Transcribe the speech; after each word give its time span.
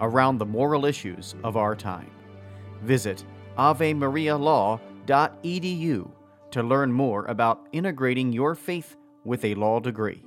around 0.00 0.38
the 0.38 0.46
moral 0.46 0.84
issues 0.84 1.36
of 1.44 1.56
our 1.56 1.76
time. 1.76 2.10
Visit 2.82 3.24
avemarialaw.edu 3.58 6.10
to 6.50 6.62
learn 6.62 6.92
more 6.92 7.24
about 7.26 7.66
integrating 7.72 8.32
your 8.32 8.54
faith 8.54 8.96
with 9.24 9.44
a 9.44 9.54
law 9.54 9.80
degree. 9.80 10.24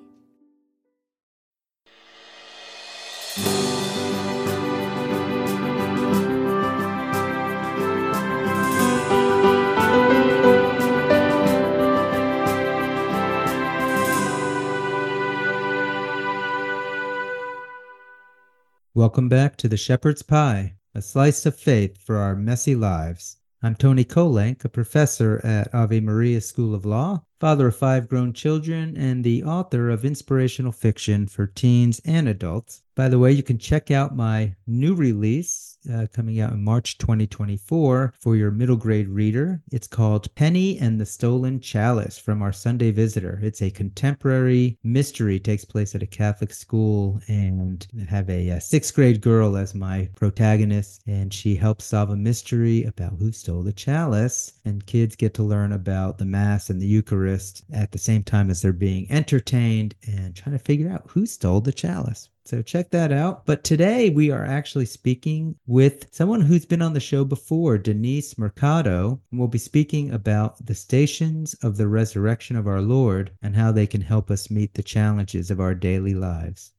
Welcome 18.97 19.29
back 19.29 19.57
to 19.57 19.67
the 19.67 19.77
Shepherd's 19.77 20.23
Pie, 20.23 20.73
a 20.95 21.03
slice 21.03 21.45
of 21.45 21.55
faith 21.55 22.03
for 22.03 22.17
our 22.17 22.35
messy 22.35 22.73
lives. 22.73 23.37
I'm 23.61 23.75
Tony 23.75 24.03
Kolenc, 24.03 24.65
a 24.65 24.69
professor 24.69 25.39
at 25.43 25.71
Ave 25.71 25.99
Maria 25.99 26.41
School 26.41 26.73
of 26.73 26.83
Law, 26.83 27.21
father 27.39 27.67
of 27.67 27.75
five 27.75 28.07
grown 28.07 28.33
children, 28.33 28.97
and 28.97 29.23
the 29.23 29.43
author 29.43 29.91
of 29.91 30.03
inspirational 30.03 30.71
fiction 30.71 31.27
for 31.27 31.45
teens 31.45 32.01
and 32.05 32.27
adults. 32.27 32.81
By 32.95 33.07
the 33.07 33.19
way, 33.19 33.31
you 33.31 33.43
can 33.43 33.59
check 33.59 33.91
out 33.91 34.15
my 34.15 34.55
new 34.65 34.95
release 34.95 35.66
uh, 35.93 36.07
coming 36.13 36.39
out 36.39 36.53
in 36.53 36.63
March 36.63 36.97
2024 36.97 38.13
for 38.19 38.35
your 38.35 38.51
middle 38.51 38.75
grade 38.75 39.09
reader. 39.09 39.61
It's 39.71 39.87
called 39.87 40.33
Penny 40.35 40.77
and 40.79 40.99
the 40.99 41.05
Stolen 41.05 41.59
Chalice 41.59 42.17
from 42.17 42.41
our 42.41 42.51
Sunday 42.51 42.91
Visitor. 42.91 43.39
It's 43.41 43.61
a 43.61 43.69
contemporary 43.69 44.77
mystery, 44.83 45.39
takes 45.39 45.65
place 45.65 45.95
at 45.95 46.03
a 46.03 46.07
Catholic 46.07 46.53
school, 46.53 47.21
and 47.27 47.85
have 48.09 48.29
a, 48.29 48.49
a 48.49 48.61
sixth 48.61 48.93
grade 48.95 49.21
girl 49.21 49.57
as 49.57 49.75
my 49.75 50.09
protagonist, 50.15 51.03
and 51.07 51.33
she 51.33 51.55
helps 51.55 51.85
solve 51.85 52.09
a 52.09 52.15
mystery 52.15 52.83
about 52.83 53.13
who 53.19 53.31
stole 53.31 53.63
the 53.63 53.73
chalice. 53.73 54.53
And 54.65 54.85
kids 54.85 55.15
get 55.15 55.33
to 55.35 55.43
learn 55.43 55.71
about 55.71 56.17
the 56.17 56.25
Mass 56.25 56.69
and 56.69 56.81
the 56.81 56.87
Eucharist 56.87 57.63
at 57.71 57.91
the 57.91 57.97
same 57.97 58.23
time 58.23 58.49
as 58.49 58.61
they're 58.61 58.73
being 58.73 59.09
entertained 59.11 59.95
and 60.05 60.35
trying 60.35 60.57
to 60.57 60.63
figure 60.63 60.91
out 60.91 61.09
who 61.09 61.25
stole 61.25 61.61
the 61.61 61.71
chalice. 61.71 62.29
So 62.47 62.61
check 62.61 62.91
that 62.91 63.11
out. 63.11 63.45
But 63.45 63.65
today 63.65 64.09
we 64.09 64.31
are 64.31 64.45
actually 64.45 64.85
speaking 64.85 65.55
with 65.65 66.07
someone 66.11 66.39
who's 66.39 66.65
been 66.65 66.81
on 66.81 66.93
the 66.93 67.01
show 67.01 67.25
before, 67.25 67.77
Denise 67.77 68.37
Mercado. 68.37 69.19
And 69.31 69.37
we'll 69.37 69.49
be 69.49 69.57
speaking 69.57 70.13
about 70.13 70.65
the 70.65 70.73
stations 70.73 71.55
of 71.55 71.75
the 71.75 71.89
resurrection 71.89 72.55
of 72.55 72.65
our 72.65 72.79
Lord 72.79 73.31
and 73.41 73.53
how 73.53 73.73
they 73.73 73.85
can 73.85 73.99
help 73.99 74.31
us 74.31 74.49
meet 74.49 74.75
the 74.75 74.81
challenges 74.81 75.51
of 75.51 75.59
our 75.59 75.75
daily 75.75 76.13
lives. 76.13 76.71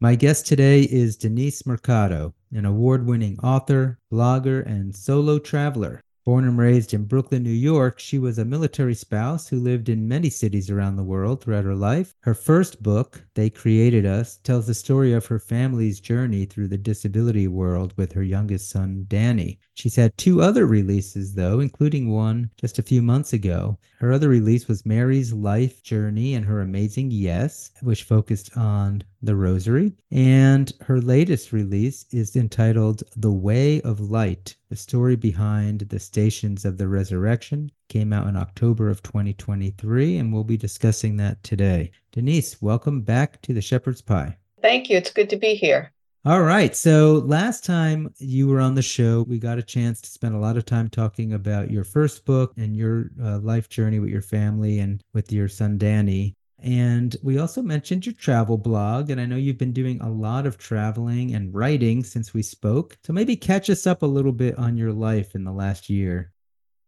My 0.00 0.14
guest 0.14 0.46
today 0.46 0.82
is 0.84 1.18
Denise 1.18 1.66
Mercado, 1.66 2.32
an 2.50 2.64
award 2.64 3.04
winning 3.04 3.38
author, 3.40 3.98
blogger, 4.10 4.64
and 4.64 4.96
solo 4.96 5.38
traveler. 5.38 6.02
Born 6.26 6.44
and 6.44 6.58
raised 6.58 6.92
in 6.92 7.04
Brooklyn, 7.04 7.44
New 7.44 7.50
York, 7.50 8.00
she 8.00 8.18
was 8.18 8.36
a 8.36 8.44
military 8.44 8.96
spouse 8.96 9.46
who 9.46 9.60
lived 9.60 9.88
in 9.88 10.08
many 10.08 10.28
cities 10.28 10.68
around 10.68 10.96
the 10.96 11.04
world 11.04 11.40
throughout 11.40 11.64
her 11.64 11.76
life. 11.76 12.16
Her 12.22 12.34
first 12.34 12.82
book, 12.82 13.24
They 13.34 13.48
Created 13.48 14.04
Us, 14.04 14.38
tells 14.38 14.66
the 14.66 14.74
story 14.74 15.12
of 15.12 15.26
her 15.26 15.38
family's 15.38 16.00
journey 16.00 16.44
through 16.44 16.66
the 16.66 16.78
disability 16.78 17.46
world 17.46 17.94
with 17.96 18.10
her 18.14 18.24
youngest 18.24 18.68
son, 18.68 19.04
Danny. 19.06 19.60
She's 19.76 19.96
had 19.96 20.16
two 20.16 20.40
other 20.40 20.66
releases, 20.66 21.34
though, 21.34 21.60
including 21.60 22.08
one 22.10 22.50
just 22.56 22.78
a 22.78 22.82
few 22.82 23.02
months 23.02 23.34
ago. 23.34 23.76
Her 23.98 24.10
other 24.10 24.30
release 24.30 24.68
was 24.68 24.86
Mary's 24.86 25.34
Life 25.34 25.82
Journey 25.82 26.32
and 26.32 26.46
Her 26.46 26.62
Amazing 26.62 27.10
Yes, 27.10 27.72
which 27.82 28.04
focused 28.04 28.56
on 28.56 29.02
the 29.22 29.36
Rosary. 29.36 29.92
And 30.10 30.72
her 30.80 30.98
latest 30.98 31.52
release 31.52 32.06
is 32.10 32.36
entitled 32.36 33.02
The 33.16 33.30
Way 33.30 33.82
of 33.82 34.00
Light, 34.00 34.56
the 34.70 34.76
story 34.76 35.14
behind 35.14 35.80
the 35.80 36.00
Stations 36.00 36.64
of 36.64 36.78
the 36.78 36.88
Resurrection. 36.88 37.70
Came 37.90 38.14
out 38.14 38.28
in 38.28 38.36
October 38.36 38.88
of 38.88 39.02
2023, 39.02 40.16
and 40.16 40.32
we'll 40.32 40.42
be 40.42 40.56
discussing 40.56 41.18
that 41.18 41.42
today. 41.42 41.90
Denise, 42.12 42.62
welcome 42.62 43.02
back 43.02 43.42
to 43.42 43.52
the 43.52 43.60
Shepherd's 43.60 44.00
Pie. 44.00 44.38
Thank 44.62 44.88
you. 44.88 44.96
It's 44.96 45.12
good 45.12 45.28
to 45.28 45.36
be 45.36 45.54
here. 45.54 45.92
All 46.26 46.42
right. 46.42 46.74
So 46.74 47.22
last 47.24 47.64
time 47.64 48.12
you 48.18 48.48
were 48.48 48.58
on 48.58 48.74
the 48.74 48.82
show, 48.82 49.22
we 49.28 49.38
got 49.38 49.58
a 49.58 49.62
chance 49.62 50.00
to 50.00 50.10
spend 50.10 50.34
a 50.34 50.40
lot 50.40 50.56
of 50.56 50.64
time 50.64 50.88
talking 50.88 51.32
about 51.34 51.70
your 51.70 51.84
first 51.84 52.24
book 52.24 52.52
and 52.56 52.76
your 52.76 53.12
uh, 53.22 53.38
life 53.38 53.68
journey 53.68 54.00
with 54.00 54.10
your 54.10 54.22
family 54.22 54.80
and 54.80 55.04
with 55.14 55.30
your 55.30 55.46
son 55.46 55.78
Danny. 55.78 56.34
And 56.58 57.14
we 57.22 57.38
also 57.38 57.62
mentioned 57.62 58.06
your 58.06 58.14
travel 58.14 58.58
blog, 58.58 59.08
and 59.08 59.20
I 59.20 59.26
know 59.26 59.36
you've 59.36 59.56
been 59.56 59.72
doing 59.72 60.00
a 60.00 60.10
lot 60.10 60.46
of 60.46 60.58
traveling 60.58 61.32
and 61.32 61.54
writing 61.54 62.02
since 62.02 62.34
we 62.34 62.42
spoke. 62.42 62.98
So 63.04 63.12
maybe 63.12 63.36
catch 63.36 63.70
us 63.70 63.86
up 63.86 64.02
a 64.02 64.06
little 64.06 64.32
bit 64.32 64.58
on 64.58 64.76
your 64.76 64.92
life 64.92 65.36
in 65.36 65.44
the 65.44 65.52
last 65.52 65.88
year. 65.88 66.32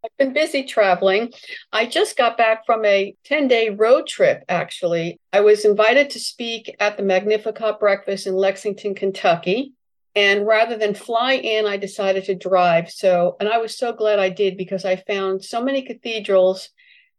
I've 0.04 0.16
been 0.16 0.32
busy 0.32 0.62
traveling. 0.62 1.32
I 1.72 1.86
just 1.86 2.16
got 2.16 2.38
back 2.38 2.64
from 2.64 2.84
a 2.84 3.14
10 3.24 3.48
day 3.48 3.70
road 3.70 4.06
trip, 4.06 4.44
actually. 4.48 5.18
I 5.32 5.40
was 5.40 5.64
invited 5.64 6.10
to 6.10 6.20
speak 6.20 6.74
at 6.78 6.96
the 6.96 7.02
Magnificat 7.02 7.80
breakfast 7.80 8.26
in 8.26 8.34
Lexington, 8.34 8.94
Kentucky. 8.94 9.72
And 10.14 10.46
rather 10.46 10.76
than 10.76 10.94
fly 10.94 11.34
in, 11.34 11.66
I 11.66 11.76
decided 11.76 12.24
to 12.24 12.34
drive. 12.34 12.90
So, 12.90 13.36
and 13.40 13.48
I 13.48 13.58
was 13.58 13.76
so 13.76 13.92
glad 13.92 14.18
I 14.18 14.28
did 14.28 14.56
because 14.56 14.84
I 14.84 14.96
found 14.96 15.44
so 15.44 15.62
many 15.62 15.82
cathedrals 15.82 16.70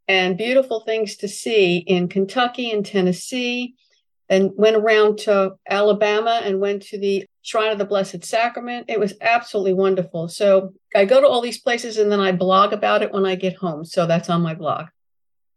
and 0.07 0.37
beautiful 0.37 0.81
things 0.81 1.17
to 1.17 1.27
see 1.27 1.77
in 1.77 2.07
Kentucky 2.07 2.71
and 2.71 2.85
Tennessee, 2.85 3.75
and 4.27 4.51
went 4.55 4.75
around 4.75 5.19
to 5.19 5.55
Alabama 5.69 6.41
and 6.43 6.59
went 6.59 6.83
to 6.83 6.99
the 6.99 7.25
Shrine 7.41 7.71
of 7.71 7.77
the 7.77 7.85
Blessed 7.85 8.23
Sacrament. 8.23 8.85
It 8.89 8.99
was 8.99 9.13
absolutely 9.21 9.73
wonderful. 9.73 10.27
So 10.27 10.73
I 10.95 11.05
go 11.05 11.21
to 11.21 11.27
all 11.27 11.41
these 11.41 11.59
places 11.59 11.97
and 11.97 12.11
then 12.11 12.19
I 12.19 12.31
blog 12.31 12.73
about 12.73 13.01
it 13.01 13.11
when 13.11 13.25
I 13.25 13.35
get 13.35 13.55
home. 13.55 13.85
So 13.85 14.05
that's 14.05 14.29
on 14.29 14.41
my 14.41 14.53
blog. 14.53 14.87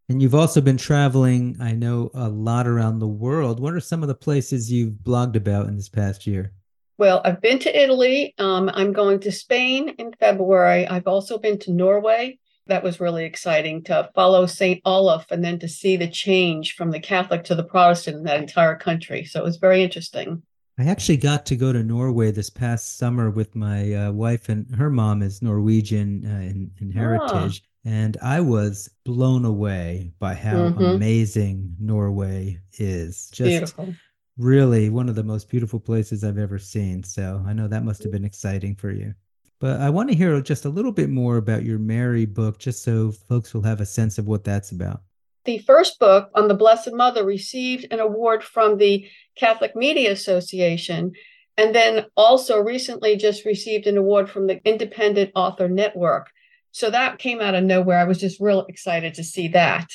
And 0.08 0.20
you've 0.20 0.34
also 0.34 0.60
been 0.60 0.76
traveling, 0.76 1.56
I 1.60 1.72
know, 1.72 2.10
a 2.14 2.28
lot 2.28 2.66
around 2.66 2.98
the 2.98 3.08
world. 3.08 3.60
What 3.60 3.74
are 3.74 3.80
some 3.80 4.02
of 4.02 4.08
the 4.08 4.14
places 4.14 4.70
you've 4.70 4.94
blogged 4.94 5.36
about 5.36 5.68
in 5.68 5.76
this 5.76 5.88
past 5.88 6.26
year? 6.26 6.52
Well, 6.98 7.22
I've 7.24 7.40
been 7.40 7.58
to 7.60 7.82
Italy. 7.82 8.34
Um, 8.38 8.70
I'm 8.74 8.92
going 8.92 9.20
to 9.20 9.32
Spain 9.32 9.90
in 9.98 10.12
February. 10.20 10.86
I've 10.86 11.06
also 11.06 11.38
been 11.38 11.58
to 11.60 11.72
Norway. 11.72 12.38
That 12.66 12.84
was 12.84 13.00
really 13.00 13.24
exciting 13.24 13.82
to 13.84 14.10
follow 14.14 14.46
St. 14.46 14.80
Olaf 14.84 15.30
and 15.30 15.42
then 15.42 15.58
to 15.60 15.68
see 15.68 15.96
the 15.96 16.08
change 16.08 16.74
from 16.74 16.90
the 16.90 17.00
Catholic 17.00 17.44
to 17.44 17.54
the 17.54 17.64
Protestant 17.64 18.18
in 18.18 18.24
that 18.24 18.40
entire 18.40 18.76
country. 18.76 19.24
So 19.24 19.40
it 19.40 19.44
was 19.44 19.56
very 19.56 19.82
interesting. 19.82 20.42
I 20.78 20.84
actually 20.84 21.18
got 21.18 21.44
to 21.46 21.56
go 21.56 21.72
to 21.72 21.82
Norway 21.82 22.30
this 22.30 22.48
past 22.48 22.96
summer 22.96 23.30
with 23.30 23.54
my 23.54 23.92
uh, 23.92 24.12
wife, 24.12 24.48
and 24.48 24.74
her 24.74 24.88
mom 24.88 25.22
is 25.22 25.42
Norwegian 25.42 26.24
uh, 26.24 26.40
in, 26.40 26.70
in, 26.80 26.90
heritage. 26.90 27.62
Oh. 27.64 27.68
And 27.90 28.16
I 28.22 28.40
was 28.40 28.88
blown 29.04 29.44
away 29.44 30.12
by 30.18 30.34
how 30.34 30.54
mm-hmm. 30.54 30.82
amazing 30.82 31.76
Norway 31.78 32.58
is. 32.78 33.28
Just 33.32 33.50
Beautiful. 33.50 33.94
really 34.38 34.88
one 34.88 35.08
of 35.08 35.14
the 35.14 35.24
most 35.24 35.50
beautiful 35.50 35.80
places 35.80 36.24
I've 36.24 36.38
ever 36.38 36.58
seen. 36.58 37.02
So 37.02 37.44
I 37.46 37.52
know 37.52 37.68
that 37.68 37.84
must 37.84 38.02
have 38.04 38.12
been 38.12 38.24
exciting 38.24 38.76
for 38.76 38.90
you. 38.90 39.14
But 39.58 39.80
I 39.80 39.90
want 39.90 40.08
to 40.10 40.16
hear 40.16 40.40
just 40.40 40.64
a 40.64 40.70
little 40.70 40.90
bit 40.90 41.10
more 41.10 41.36
about 41.36 41.64
your 41.64 41.78
Mary 41.78 42.24
book, 42.24 42.58
just 42.58 42.82
so 42.82 43.12
folks 43.12 43.52
will 43.52 43.62
have 43.62 43.80
a 43.80 43.86
sense 43.86 44.16
of 44.18 44.26
what 44.26 44.42
that's 44.42 44.72
about. 44.72 45.02
The 45.44 45.58
first 45.58 45.98
book 45.98 46.30
on 46.34 46.48
the 46.48 46.54
Blessed 46.54 46.92
Mother 46.92 47.24
received 47.24 47.92
an 47.92 47.98
award 47.98 48.44
from 48.44 48.78
the 48.78 49.08
Catholic 49.36 49.74
Media 49.74 50.12
Association, 50.12 51.12
and 51.56 51.74
then 51.74 52.06
also 52.16 52.58
recently 52.58 53.16
just 53.16 53.44
received 53.44 53.86
an 53.86 53.96
award 53.96 54.30
from 54.30 54.46
the 54.46 54.60
Independent 54.64 55.32
Author 55.34 55.68
Network. 55.68 56.30
So 56.70 56.90
that 56.90 57.18
came 57.18 57.40
out 57.40 57.54
of 57.54 57.64
nowhere. 57.64 57.98
I 57.98 58.04
was 58.04 58.18
just 58.18 58.40
real 58.40 58.64
excited 58.68 59.14
to 59.14 59.24
see 59.24 59.48
that. 59.48 59.88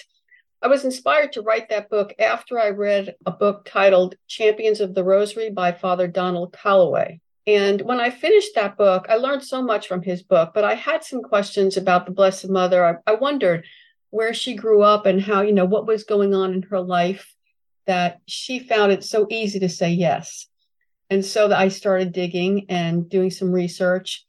I 0.61 0.67
was 0.67 0.83
inspired 0.83 1.33
to 1.33 1.41
write 1.41 1.69
that 1.69 1.89
book 1.89 2.13
after 2.19 2.59
I 2.59 2.69
read 2.69 3.15
a 3.25 3.31
book 3.31 3.67
titled 3.69 4.15
Champions 4.27 4.81
of 4.81 4.95
the 4.95 5.03
Rosary 5.03 5.49
by 5.49 5.71
Father 5.71 6.07
Donald 6.07 6.51
Calloway. 6.51 7.21
And 7.45 7.81
when 7.81 8.01
I 8.01 8.09
finished 8.09 8.55
that 8.55 8.75
book, 8.75 9.05
I 9.07 9.15
learned 9.15 9.44
so 9.44 9.61
much 9.61 9.88
from 9.88 10.01
his 10.01 10.21
book, 10.21 10.51
but 10.53 10.65
I 10.65 10.73
had 10.73 11.03
some 11.03 11.21
questions 11.21 11.77
about 11.77 12.05
the 12.05 12.11
Blessed 12.11 12.49
Mother. 12.49 12.85
I, 12.85 13.11
I 13.11 13.15
wondered 13.15 13.65
where 14.09 14.33
she 14.33 14.56
grew 14.56 14.81
up 14.81 15.06
and 15.06 15.21
how, 15.21 15.42
you 15.42 15.51
know, 15.54 15.65
what 15.65 15.88
was 15.88 16.04
going 16.04 16.33
on 16.33 16.54
in 16.54 16.62
her 16.63 16.80
life 16.80 17.33
that 17.86 18.19
she 18.25 18.59
found 18.59 18.92
it 18.92 19.04
so 19.04 19.27
easy 19.30 19.59
to 19.59 19.69
say 19.69 19.89
yes. 19.92 20.48
And 21.09 21.24
so 21.24 21.51
I 21.54 21.69
started 21.69 22.12
digging 22.12 22.65
and 22.69 23.09
doing 23.09 23.31
some 23.31 23.51
research. 23.51 24.25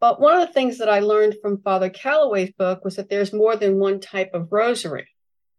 But 0.00 0.20
one 0.20 0.38
of 0.38 0.46
the 0.46 0.52
things 0.52 0.78
that 0.78 0.88
I 0.88 1.00
learned 1.00 1.36
from 1.42 1.60
Father 1.60 1.90
Calloway's 1.90 2.52
book 2.56 2.84
was 2.84 2.96
that 2.96 3.10
there's 3.10 3.32
more 3.32 3.56
than 3.56 3.78
one 3.78 4.00
type 4.00 4.30
of 4.32 4.50
rosary. 4.50 5.08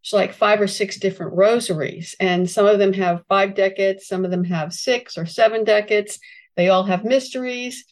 It's 0.01 0.13
like 0.13 0.33
five 0.33 0.59
or 0.59 0.67
six 0.67 0.97
different 0.97 1.33
rosaries, 1.33 2.15
and 2.19 2.49
some 2.49 2.65
of 2.65 2.79
them 2.79 2.93
have 2.93 3.23
five 3.29 3.53
decades, 3.53 4.07
some 4.07 4.25
of 4.25 4.31
them 4.31 4.45
have 4.45 4.73
six 4.73 5.15
or 5.15 5.27
seven 5.27 5.63
decades. 5.63 6.19
They 6.55 6.69
all 6.69 6.83
have 6.83 7.05
mysteries. 7.05 7.85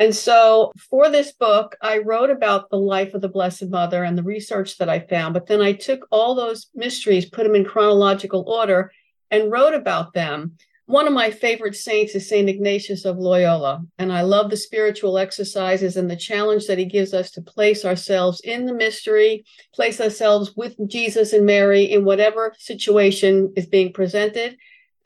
And 0.00 0.16
so 0.16 0.72
for 0.88 1.10
this 1.10 1.32
book, 1.32 1.76
I 1.82 1.98
wrote 1.98 2.30
about 2.30 2.70
the 2.70 2.78
life 2.78 3.12
of 3.12 3.20
the 3.20 3.28
Blessed 3.28 3.68
Mother 3.68 4.02
and 4.02 4.16
the 4.16 4.22
research 4.22 4.78
that 4.78 4.88
I 4.88 5.00
found, 5.00 5.34
but 5.34 5.46
then 5.46 5.60
I 5.60 5.74
took 5.74 6.08
all 6.10 6.34
those 6.34 6.68
mysteries, 6.74 7.28
put 7.28 7.44
them 7.44 7.54
in 7.54 7.66
chronological 7.66 8.44
order, 8.48 8.92
and 9.30 9.52
wrote 9.52 9.74
about 9.74 10.14
them. 10.14 10.56
One 10.86 11.06
of 11.06 11.12
my 11.12 11.30
favorite 11.30 11.76
saints 11.76 12.14
is 12.14 12.26
St. 12.26 12.48
Ignatius 12.48 13.04
of 13.04 13.18
Loyola, 13.18 13.82
and 13.98 14.10
I 14.10 14.22
love 14.22 14.48
the 14.48 14.56
spiritual 14.56 15.18
exercises 15.18 15.98
and 15.98 16.10
the 16.10 16.16
challenge 16.16 16.66
that 16.66 16.78
he 16.78 16.86
gives 16.86 17.12
us 17.12 17.30
to 17.32 17.42
place 17.42 17.84
ourselves 17.84 18.40
in 18.40 18.64
the 18.64 18.74
mystery, 18.74 19.44
place 19.74 20.00
ourselves 20.00 20.56
with 20.56 20.74
Jesus 20.88 21.34
and 21.34 21.44
Mary 21.44 21.84
in 21.84 22.06
whatever 22.06 22.54
situation 22.58 23.52
is 23.54 23.66
being 23.66 23.92
presented. 23.92 24.56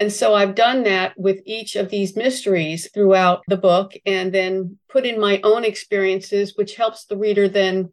And 0.05 0.12
so 0.12 0.35
I've 0.35 0.55
done 0.55 0.83
that 0.83 1.19
with 1.19 1.41
each 1.47 1.77
of 1.77 1.89
these 1.89 2.15
mysteries 2.15 2.91
throughout 2.93 3.43
the 3.49 3.56
book 3.56 3.95
and 4.05 4.35
then 4.35 4.77
put 4.91 5.06
in 5.06 5.19
my 5.19 5.41
own 5.43 5.65
experiences, 5.65 6.59
which 6.59 6.77
helps 6.77 7.06
the 7.06 7.17
reader 7.17 7.49
then 7.49 7.91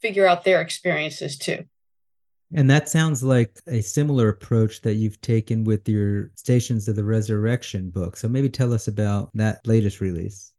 figure 0.00 0.26
out 0.26 0.42
their 0.42 0.60
experiences 0.60 1.38
too. 1.38 1.64
And 2.52 2.68
that 2.70 2.88
sounds 2.88 3.22
like 3.22 3.56
a 3.68 3.82
similar 3.82 4.30
approach 4.30 4.80
that 4.80 4.94
you've 4.94 5.20
taken 5.20 5.62
with 5.62 5.88
your 5.88 6.32
Stations 6.34 6.88
of 6.88 6.96
the 6.96 7.04
Resurrection 7.04 7.88
book. 7.88 8.16
So 8.16 8.26
maybe 8.26 8.48
tell 8.48 8.72
us 8.72 8.88
about 8.88 9.30
that 9.34 9.64
latest 9.64 10.00
release. 10.00 10.52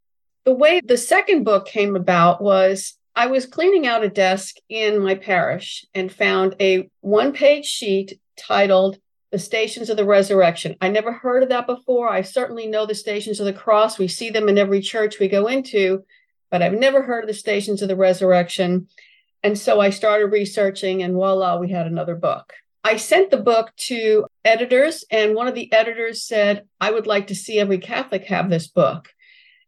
The 0.46 0.54
way 0.54 0.80
the 0.82 0.96
second 0.96 1.44
book 1.44 1.66
came 1.66 1.94
about 1.94 2.40
was 2.40 2.94
I 3.14 3.26
was 3.26 3.44
cleaning 3.44 3.86
out 3.86 4.02
a 4.02 4.08
desk 4.08 4.54
in 4.70 5.02
my 5.02 5.14
parish 5.14 5.84
and 5.94 6.10
found 6.10 6.56
a 6.58 6.88
one 7.02 7.34
page 7.34 7.66
sheet 7.66 8.18
titled 8.38 8.96
The 9.32 9.38
Stations 9.38 9.90
of 9.90 9.96
the 9.96 10.04
Resurrection. 10.04 10.76
I 10.80 10.88
never 10.88 11.12
heard 11.12 11.42
of 11.42 11.48
that 11.48 11.66
before. 11.66 12.08
I 12.08 12.22
certainly 12.22 12.66
know 12.66 12.86
the 12.86 12.94
Stations 12.94 13.40
of 13.40 13.46
the 13.46 13.52
Cross. 13.52 13.98
We 13.98 14.08
see 14.08 14.30
them 14.30 14.48
in 14.48 14.56
every 14.56 14.80
church 14.80 15.18
we 15.18 15.28
go 15.28 15.48
into, 15.48 16.04
but 16.50 16.62
I've 16.62 16.72
never 16.72 17.02
heard 17.02 17.24
of 17.24 17.28
the 17.28 17.34
Stations 17.34 17.82
of 17.82 17.88
the 17.88 17.96
Resurrection. 17.96 18.88
And 19.42 19.58
so 19.58 19.80
I 19.80 19.90
started 19.90 20.26
researching, 20.26 21.02
and 21.02 21.14
voila, 21.14 21.58
we 21.58 21.70
had 21.70 21.86
another 21.86 22.14
book. 22.14 22.52
I 22.84 22.96
sent 22.96 23.30
the 23.30 23.36
book 23.36 23.72
to 23.88 24.26
editors, 24.44 25.04
and 25.10 25.34
one 25.34 25.48
of 25.48 25.56
the 25.56 25.72
editors 25.72 26.22
said, 26.22 26.66
I 26.80 26.92
would 26.92 27.08
like 27.08 27.26
to 27.26 27.34
see 27.34 27.58
every 27.58 27.78
Catholic 27.78 28.24
have 28.26 28.48
this 28.48 28.68
book. 28.68 29.08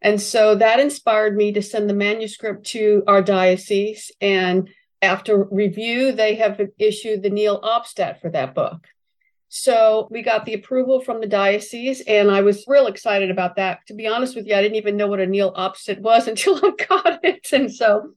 And 0.01 0.21
so 0.21 0.55
that 0.55 0.79
inspired 0.79 1.37
me 1.37 1.51
to 1.53 1.63
send 1.63 1.91
the 1.91 1.95
manuscript 1.95 2.67
to 2.67 3.03
our 3.09 3.21
diocese. 3.21 4.13
And 4.21 4.71
after 5.03 5.45
review, 5.51 6.13
they 6.13 6.37
have 6.37 6.61
issued 6.79 7.25
the 7.25 7.31
Nihil 7.31 7.61
Obstat 7.61 8.21
for 8.21 8.31
that 8.31 8.55
book. 8.55 8.87
So 9.49 10.09
we 10.11 10.23
got 10.23 10.45
the 10.45 10.55
approval 10.55 11.00
from 11.00 11.21
the 11.21 11.27
diocese, 11.27 12.03
and 12.03 12.31
I 12.31 12.43
was 12.43 12.65
real 12.67 12.87
excited 12.87 13.31
about 13.31 13.56
that. 13.56 13.87
To 13.87 13.95
be 13.95 14.06
honest 14.06 14.37
with 14.37 14.47
you, 14.47 14.55
I 14.55 14.61
didn't 14.61 14.77
even 14.77 14.97
know 14.97 15.06
what 15.06 15.21
a 15.21 15.27
Nihil 15.27 15.55
Obstat 15.55 16.00
was 16.00 16.29
until 16.29 16.56
I 16.56 16.73
got 16.87 17.25
it. 17.25 17.53
And 17.53 17.73
so 17.73 18.15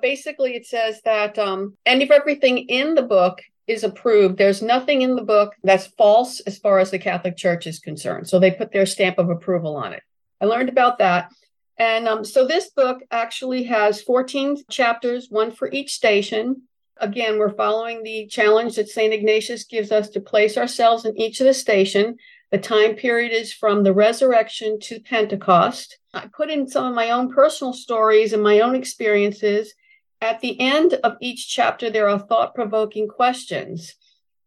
Basically, 0.00 0.54
it 0.54 0.66
says 0.66 1.00
that 1.04 1.38
um, 1.38 1.76
and 1.84 2.02
if 2.02 2.10
everything 2.10 2.58
in 2.58 2.94
the 2.94 3.02
book 3.02 3.40
is 3.66 3.82
approved, 3.82 4.38
there's 4.38 4.62
nothing 4.62 5.02
in 5.02 5.16
the 5.16 5.24
book 5.24 5.54
that's 5.64 5.88
false 5.88 6.40
as 6.40 6.58
far 6.58 6.78
as 6.78 6.90
the 6.90 6.98
Catholic 6.98 7.36
Church 7.36 7.66
is 7.66 7.80
concerned. 7.80 8.28
So 8.28 8.38
they 8.38 8.52
put 8.52 8.70
their 8.70 8.86
stamp 8.86 9.18
of 9.18 9.28
approval 9.28 9.76
on 9.76 9.92
it. 9.92 10.02
I 10.40 10.44
learned 10.44 10.68
about 10.68 10.98
that. 10.98 11.32
And 11.78 12.08
um, 12.08 12.24
so 12.24 12.46
this 12.46 12.70
book 12.70 13.00
actually 13.10 13.64
has 13.64 14.00
14 14.02 14.64
chapters, 14.70 15.28
one 15.30 15.50
for 15.50 15.70
each 15.70 15.94
station. 15.94 16.62
Again, 17.00 17.38
we're 17.38 17.54
following 17.54 18.02
the 18.02 18.26
challenge 18.26 18.76
that 18.76 18.88
St. 18.88 19.12
Ignatius 19.12 19.64
gives 19.64 19.92
us 19.92 20.08
to 20.10 20.20
place 20.20 20.56
ourselves 20.56 21.04
in 21.04 21.18
each 21.18 21.40
of 21.40 21.46
the 21.46 21.54
station. 21.54 22.16
The 22.50 22.58
time 22.58 22.94
period 22.94 23.32
is 23.32 23.52
from 23.52 23.82
the 23.82 23.92
resurrection 23.92 24.80
to 24.80 25.00
Pentecost. 25.00 25.98
I 26.14 26.26
put 26.34 26.50
in 26.50 26.68
some 26.68 26.86
of 26.86 26.94
my 26.94 27.10
own 27.10 27.32
personal 27.32 27.72
stories 27.72 28.32
and 28.32 28.42
my 28.42 28.60
own 28.60 28.74
experiences 28.74 29.74
at 30.20 30.40
the 30.40 30.58
end 30.60 30.94
of 31.04 31.16
each 31.20 31.48
chapter, 31.48 31.90
there 31.90 32.08
are 32.08 32.18
thought 32.18 32.54
provoking 32.54 33.08
questions. 33.08 33.94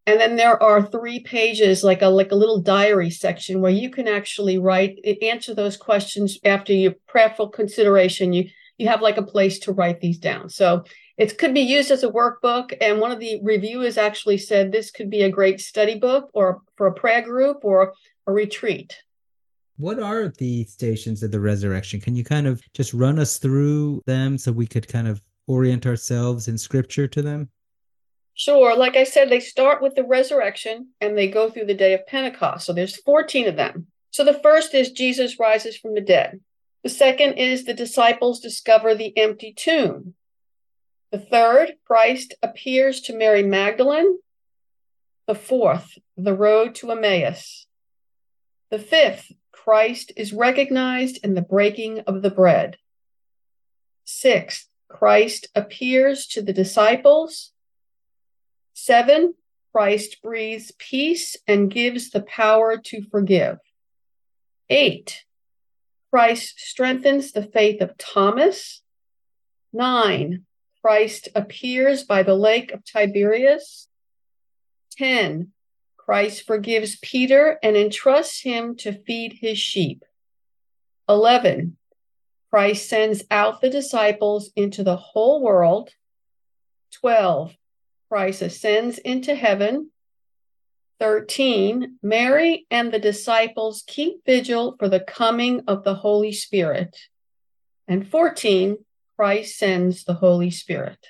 And 0.06 0.20
then 0.20 0.36
there 0.36 0.60
are 0.60 0.82
three 0.82 1.20
pages, 1.20 1.84
like 1.84 2.02
a 2.02 2.08
like 2.08 2.32
a 2.32 2.36
little 2.36 2.60
diary 2.60 3.10
section, 3.10 3.60
where 3.60 3.70
you 3.70 3.88
can 3.88 4.08
actually 4.08 4.58
write 4.58 4.98
answer 5.22 5.54
those 5.54 5.76
questions 5.76 6.38
after 6.44 6.72
your 6.72 6.94
prayerful 7.06 7.48
consideration. 7.48 8.32
You 8.32 8.48
you 8.78 8.88
have 8.88 9.00
like 9.00 9.16
a 9.16 9.22
place 9.22 9.60
to 9.60 9.72
write 9.72 10.00
these 10.00 10.18
down. 10.18 10.48
So 10.48 10.84
it 11.18 11.38
could 11.38 11.54
be 11.54 11.60
used 11.60 11.90
as 11.90 12.02
a 12.02 12.10
workbook. 12.10 12.76
And 12.80 13.00
one 13.00 13.12
of 13.12 13.20
the 13.20 13.40
reviewers 13.42 13.98
actually 13.98 14.38
said 14.38 14.72
this 14.72 14.90
could 14.90 15.10
be 15.10 15.22
a 15.22 15.30
great 15.30 15.60
study 15.60 15.98
book 15.98 16.30
or 16.32 16.62
for 16.76 16.86
a 16.86 16.94
prayer 16.94 17.22
group 17.22 17.58
or 17.62 17.92
a 18.26 18.32
retreat. 18.32 18.96
What 19.76 19.98
are 19.98 20.28
the 20.28 20.64
stations 20.64 21.22
of 21.22 21.30
the 21.30 21.40
resurrection? 21.40 22.00
Can 22.00 22.14
you 22.14 22.24
kind 22.24 22.46
of 22.46 22.62
just 22.74 22.94
run 22.94 23.18
us 23.18 23.38
through 23.38 24.02
them 24.06 24.38
so 24.38 24.52
we 24.52 24.66
could 24.66 24.86
kind 24.86 25.08
of 25.08 25.20
orient 25.46 25.86
ourselves 25.86 26.48
in 26.48 26.56
scripture 26.56 27.08
to 27.08 27.22
them? 27.22 27.50
Sure. 28.34 28.76
Like 28.76 28.96
I 28.96 29.04
said, 29.04 29.28
they 29.28 29.40
start 29.40 29.82
with 29.82 29.94
the 29.94 30.04
resurrection 30.04 30.88
and 31.00 31.16
they 31.16 31.28
go 31.28 31.50
through 31.50 31.66
the 31.66 31.74
day 31.74 31.92
of 31.94 32.06
Pentecost. 32.06 32.66
So 32.66 32.72
there's 32.72 32.96
14 32.96 33.48
of 33.48 33.56
them. 33.56 33.88
So 34.10 34.24
the 34.24 34.40
first 34.42 34.74
is 34.74 34.92
Jesus 34.92 35.38
rises 35.38 35.76
from 35.76 35.94
the 35.94 36.00
dead. 36.00 36.40
The 36.82 36.88
second 36.88 37.34
is 37.34 37.64
the 37.64 37.74
disciples 37.74 38.40
discover 38.40 38.94
the 38.94 39.16
empty 39.16 39.52
tomb. 39.52 40.14
The 41.12 41.18
third, 41.18 41.74
Christ 41.84 42.34
appears 42.42 43.02
to 43.02 43.14
Mary 43.14 43.42
Magdalene. 43.42 44.18
The 45.26 45.34
fourth, 45.34 45.98
the 46.16 46.32
road 46.32 46.74
to 46.76 46.90
Emmaus. 46.90 47.66
The 48.70 48.78
fifth, 48.78 49.30
Christ 49.52 50.12
is 50.16 50.32
recognized 50.32 51.18
in 51.22 51.34
the 51.34 51.42
breaking 51.42 52.00
of 52.06 52.22
the 52.22 52.30
bread. 52.30 52.78
Sixth, 54.06 54.68
Christ 54.88 55.48
appears 55.54 56.26
to 56.28 56.40
the 56.40 56.54
disciples. 56.54 57.52
Seven, 58.72 59.34
Christ 59.70 60.22
breathes 60.22 60.72
peace 60.78 61.36
and 61.46 61.70
gives 61.70 62.08
the 62.10 62.22
power 62.22 62.78
to 62.78 63.02
forgive. 63.10 63.58
Eight, 64.70 65.24
Christ 66.10 66.54
strengthens 66.58 67.32
the 67.32 67.42
faith 67.42 67.82
of 67.82 67.98
Thomas. 67.98 68.82
Nine, 69.74 70.46
Christ 70.82 71.28
appears 71.36 72.02
by 72.02 72.24
the 72.24 72.34
lake 72.34 72.72
of 72.72 72.84
Tiberias. 72.84 73.88
10. 74.98 75.52
Christ 75.96 76.44
forgives 76.44 76.98
Peter 77.00 77.58
and 77.62 77.76
entrusts 77.76 78.42
him 78.42 78.76
to 78.78 78.92
feed 78.92 79.38
his 79.40 79.58
sheep. 79.58 80.04
11. 81.08 81.76
Christ 82.50 82.88
sends 82.88 83.22
out 83.30 83.60
the 83.60 83.70
disciples 83.70 84.50
into 84.56 84.82
the 84.82 84.96
whole 84.96 85.40
world. 85.40 85.90
12. 87.00 87.56
Christ 88.08 88.42
ascends 88.42 88.98
into 88.98 89.34
heaven. 89.36 89.90
13. 90.98 91.98
Mary 92.02 92.66
and 92.70 92.92
the 92.92 92.98
disciples 92.98 93.84
keep 93.86 94.24
vigil 94.26 94.74
for 94.78 94.88
the 94.88 95.00
coming 95.00 95.62
of 95.68 95.84
the 95.84 95.94
Holy 95.94 96.32
Spirit. 96.32 96.96
And 97.86 98.06
14. 98.06 98.78
Christ 99.16 99.58
sends 99.58 100.04
the 100.04 100.14
Holy 100.14 100.50
Spirit. 100.50 101.06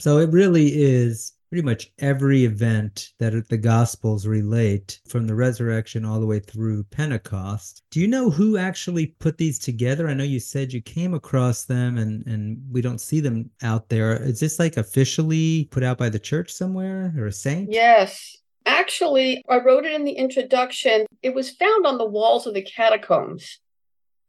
So 0.00 0.18
it 0.18 0.30
really 0.30 0.68
is 0.68 1.34
pretty 1.54 1.64
much 1.64 1.92
every 2.00 2.44
event 2.44 3.10
that 3.20 3.48
the 3.48 3.56
Gospels 3.56 4.26
relate 4.26 5.00
from 5.06 5.24
the 5.24 5.36
resurrection 5.36 6.04
all 6.04 6.18
the 6.18 6.26
way 6.26 6.40
through 6.40 6.82
Pentecost. 6.90 7.82
Do 7.92 8.00
you 8.00 8.08
know 8.08 8.28
who 8.28 8.56
actually 8.56 9.14
put 9.20 9.38
these 9.38 9.60
together? 9.60 10.08
I 10.08 10.14
know 10.14 10.24
you 10.24 10.40
said 10.40 10.72
you 10.72 10.82
came 10.82 11.14
across 11.14 11.64
them 11.64 11.96
and, 11.96 12.26
and 12.26 12.60
we 12.72 12.80
don't 12.80 13.00
see 13.00 13.20
them 13.20 13.50
out 13.62 13.88
there. 13.88 14.20
Is 14.20 14.40
this 14.40 14.58
like 14.58 14.76
officially 14.76 15.68
put 15.70 15.84
out 15.84 15.96
by 15.96 16.08
the 16.08 16.18
church 16.18 16.50
somewhere 16.52 17.14
or 17.16 17.26
a 17.26 17.32
saint? 17.32 17.70
Yes. 17.70 18.36
Actually, 18.66 19.44
I 19.48 19.58
wrote 19.58 19.84
it 19.84 19.92
in 19.92 20.02
the 20.02 20.12
introduction. 20.12 21.06
It 21.22 21.34
was 21.34 21.50
found 21.50 21.86
on 21.86 21.98
the 21.98 22.04
walls 22.04 22.48
of 22.48 22.54
the 22.54 22.62
catacombs. 22.62 23.60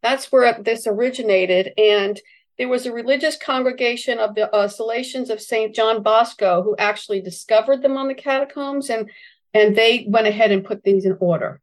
That's 0.03 0.31
where 0.31 0.61
this 0.61 0.85
originated. 0.85 1.73
And 1.75 2.21
there 2.57 2.69
was 2.69 2.85
a 2.85 2.91
religious 2.91 3.37
congregation 3.37 4.17
of 4.19 4.35
the 4.35 4.53
uh, 4.53 4.67
Salesians 4.67 5.29
of 5.29 5.41
St. 5.41 5.75
John 5.75 6.01
Bosco 6.01 6.63
who 6.63 6.75
actually 6.77 7.21
discovered 7.21 7.81
them 7.81 7.97
on 7.97 8.07
the 8.07 8.13
catacombs 8.13 8.89
and 8.89 9.09
and 9.53 9.75
they 9.75 10.05
went 10.09 10.27
ahead 10.27 10.51
and 10.51 10.65
put 10.65 10.83
things 10.83 11.05
in 11.05 11.15
order. 11.19 11.61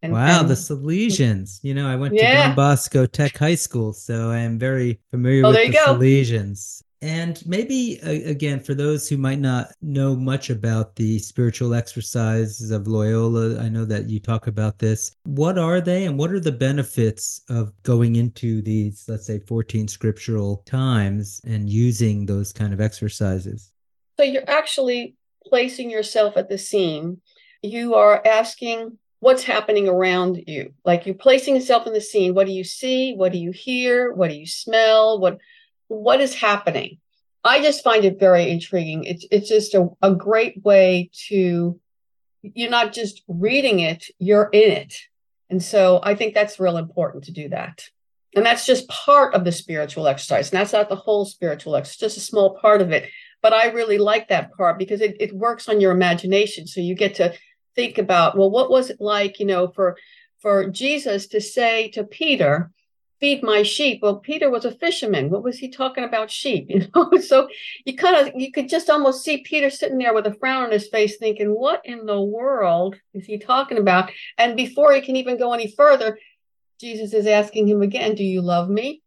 And, 0.00 0.12
wow, 0.12 0.40
and, 0.40 0.48
the 0.48 0.54
Salesians. 0.54 1.60
You 1.62 1.74
know, 1.74 1.86
I 1.86 1.96
went 1.96 2.14
yeah. 2.14 2.42
to 2.42 2.46
Don 2.48 2.56
Bosco 2.56 3.04
Tech 3.04 3.36
High 3.36 3.56
School, 3.56 3.92
so 3.92 4.30
I 4.30 4.38
am 4.38 4.58
very 4.58 5.00
familiar 5.10 5.44
oh, 5.44 5.50
with 5.50 5.66
the 5.66 5.72
go. 5.72 5.84
Salesians. 5.86 6.82
And 7.00 7.40
maybe 7.46 7.98
again, 8.02 8.58
for 8.58 8.74
those 8.74 9.08
who 9.08 9.16
might 9.16 9.38
not 9.38 9.72
know 9.80 10.16
much 10.16 10.50
about 10.50 10.96
the 10.96 11.20
spiritual 11.20 11.74
exercises 11.74 12.72
of 12.72 12.88
Loyola, 12.88 13.60
I 13.60 13.68
know 13.68 13.84
that 13.84 14.08
you 14.08 14.18
talk 14.18 14.48
about 14.48 14.78
this. 14.78 15.14
What 15.24 15.58
are 15.58 15.80
they 15.80 16.06
and 16.06 16.18
what 16.18 16.32
are 16.32 16.40
the 16.40 16.50
benefits 16.50 17.42
of 17.48 17.72
going 17.84 18.16
into 18.16 18.62
these, 18.62 19.04
let's 19.06 19.26
say, 19.26 19.38
14 19.38 19.86
scriptural 19.86 20.64
times 20.66 21.40
and 21.46 21.70
using 21.70 22.26
those 22.26 22.52
kind 22.52 22.72
of 22.72 22.80
exercises? 22.80 23.70
So 24.16 24.24
you're 24.24 24.48
actually 24.50 25.14
placing 25.46 25.90
yourself 25.90 26.36
at 26.36 26.48
the 26.48 26.58
scene. 26.58 27.20
You 27.62 27.94
are 27.94 28.20
asking 28.26 28.98
what's 29.20 29.44
happening 29.44 29.88
around 29.88 30.42
you. 30.46 30.72
Like 30.84 31.06
you're 31.06 31.14
placing 31.14 31.54
yourself 31.54 31.86
in 31.86 31.92
the 31.92 32.00
scene. 32.00 32.34
What 32.34 32.46
do 32.46 32.52
you 32.52 32.64
see? 32.64 33.14
What 33.14 33.32
do 33.32 33.38
you 33.38 33.52
hear? 33.52 34.12
What 34.12 34.30
do 34.30 34.36
you 34.36 34.46
smell? 34.46 35.20
What 35.20 35.38
what 35.88 36.20
is 36.20 36.34
happening? 36.34 36.98
I 37.44 37.62
just 37.62 37.84
find 37.84 38.04
it 38.04 38.20
very 38.20 38.50
intriguing. 38.50 39.04
It's 39.04 39.26
it's 39.30 39.48
just 39.48 39.74
a, 39.74 39.88
a 40.02 40.14
great 40.14 40.62
way 40.62 41.10
to 41.28 41.80
you're 42.42 42.70
not 42.70 42.92
just 42.92 43.22
reading 43.26 43.80
it, 43.80 44.06
you're 44.18 44.48
in 44.52 44.70
it. 44.70 44.94
And 45.50 45.62
so 45.62 46.00
I 46.02 46.14
think 46.14 46.34
that's 46.34 46.60
real 46.60 46.76
important 46.76 47.24
to 47.24 47.32
do 47.32 47.48
that. 47.48 47.88
And 48.36 48.44
that's 48.44 48.66
just 48.66 48.88
part 48.88 49.34
of 49.34 49.44
the 49.44 49.52
spiritual 49.52 50.06
exercise. 50.06 50.50
And 50.50 50.60
that's 50.60 50.72
not 50.72 50.88
the 50.88 50.96
whole 50.96 51.24
spiritual 51.24 51.74
exercise, 51.74 51.98
just 51.98 52.16
a 52.18 52.20
small 52.20 52.58
part 52.58 52.82
of 52.82 52.92
it. 52.92 53.08
But 53.42 53.54
I 53.54 53.68
really 53.68 53.98
like 53.98 54.28
that 54.28 54.52
part 54.52 54.78
because 54.78 55.00
it, 55.00 55.16
it 55.18 55.32
works 55.32 55.68
on 55.68 55.80
your 55.80 55.92
imagination. 55.92 56.66
So 56.66 56.80
you 56.80 56.94
get 56.94 57.14
to 57.16 57.34
think 57.74 57.98
about, 57.98 58.36
well, 58.36 58.50
what 58.50 58.70
was 58.70 58.90
it 58.90 59.00
like, 59.00 59.40
you 59.40 59.46
know, 59.46 59.68
for 59.68 59.96
for 60.40 60.68
Jesus 60.68 61.26
to 61.28 61.40
say 61.40 61.88
to 61.90 62.04
Peter, 62.04 62.70
feed 63.20 63.42
my 63.42 63.62
sheep. 63.62 64.00
Well, 64.02 64.16
Peter 64.16 64.50
was 64.50 64.64
a 64.64 64.72
fisherman. 64.72 65.30
What 65.30 65.42
was 65.42 65.58
he 65.58 65.68
talking 65.68 66.04
about 66.04 66.30
sheep? 66.30 66.68
You 66.78 66.86
know, 66.94 67.10
so 67.18 67.48
you 67.84 67.96
kind 67.96 68.16
of 68.16 68.34
you 68.40 68.52
could 68.52 68.68
just 68.68 68.90
almost 68.90 69.24
see 69.24 69.38
Peter 69.38 69.70
sitting 69.70 69.98
there 69.98 70.14
with 70.14 70.26
a 70.26 70.34
frown 70.34 70.64
on 70.64 70.70
his 70.70 70.88
face, 70.88 71.16
thinking, 71.16 71.48
"What 71.48 71.80
in 71.84 72.06
the 72.06 72.20
world 72.20 72.96
is 73.14 73.26
he 73.26 73.38
talking 73.38 73.78
about?" 73.78 74.10
And 74.36 74.56
before 74.56 74.92
he 74.92 75.00
can 75.00 75.16
even 75.16 75.38
go 75.38 75.52
any 75.52 75.70
further, 75.70 76.18
Jesus 76.80 77.12
is 77.12 77.26
asking 77.26 77.68
him 77.68 77.82
again, 77.82 78.14
"Do 78.14 78.24
you 78.24 78.40
love 78.42 78.68
me? 78.68 79.02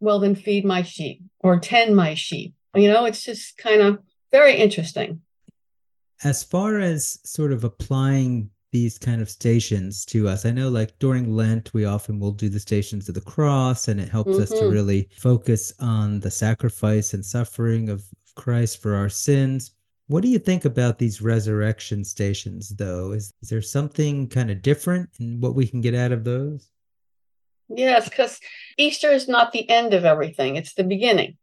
Well, 0.00 0.18
then 0.20 0.34
feed 0.34 0.64
my 0.64 0.82
sheep 0.82 1.22
or 1.40 1.58
tend 1.58 1.96
my 1.96 2.14
sheep." 2.14 2.54
You 2.74 2.88
know, 2.88 3.04
it's 3.06 3.24
just 3.24 3.56
kind 3.56 3.80
of 3.80 3.98
very 4.32 4.56
interesting. 4.56 5.22
As 6.22 6.42
far 6.42 6.78
as 6.78 7.18
sort 7.24 7.52
of 7.52 7.64
applying 7.64 8.50
these 8.76 8.98
kind 8.98 9.22
of 9.22 9.30
stations 9.30 10.04
to 10.04 10.28
us. 10.28 10.44
I 10.44 10.50
know 10.50 10.68
like 10.68 10.98
during 10.98 11.34
Lent, 11.34 11.72
we 11.72 11.86
often 11.86 12.20
will 12.20 12.30
do 12.30 12.50
the 12.50 12.60
stations 12.60 13.08
of 13.08 13.14
the 13.14 13.22
cross 13.22 13.88
and 13.88 13.98
it 13.98 14.10
helps 14.10 14.32
mm-hmm. 14.32 14.42
us 14.42 14.50
to 14.50 14.56
mm-hmm. 14.56 14.74
really 14.74 15.08
focus 15.16 15.72
on 15.80 16.20
the 16.20 16.30
sacrifice 16.30 17.14
and 17.14 17.24
suffering 17.24 17.88
of 17.88 18.04
Christ 18.34 18.82
for 18.82 18.94
our 18.94 19.08
sins. 19.08 19.70
What 20.08 20.22
do 20.22 20.28
you 20.28 20.38
think 20.38 20.66
about 20.66 20.98
these 20.98 21.22
resurrection 21.22 22.04
stations 22.04 22.68
though? 22.68 23.12
Is, 23.12 23.32
is 23.40 23.48
there 23.48 23.62
something 23.62 24.28
kind 24.28 24.50
of 24.50 24.60
different 24.60 25.08
in 25.20 25.40
what 25.40 25.54
we 25.54 25.66
can 25.66 25.80
get 25.80 25.94
out 25.94 26.12
of 26.12 26.22
those? 26.22 26.68
Yes, 27.70 28.10
because 28.10 28.38
Easter 28.76 29.10
is 29.10 29.26
not 29.26 29.52
the 29.52 29.68
end 29.70 29.94
of 29.94 30.04
everything, 30.04 30.56
it's 30.56 30.74
the 30.74 30.84
beginning. 30.84 31.38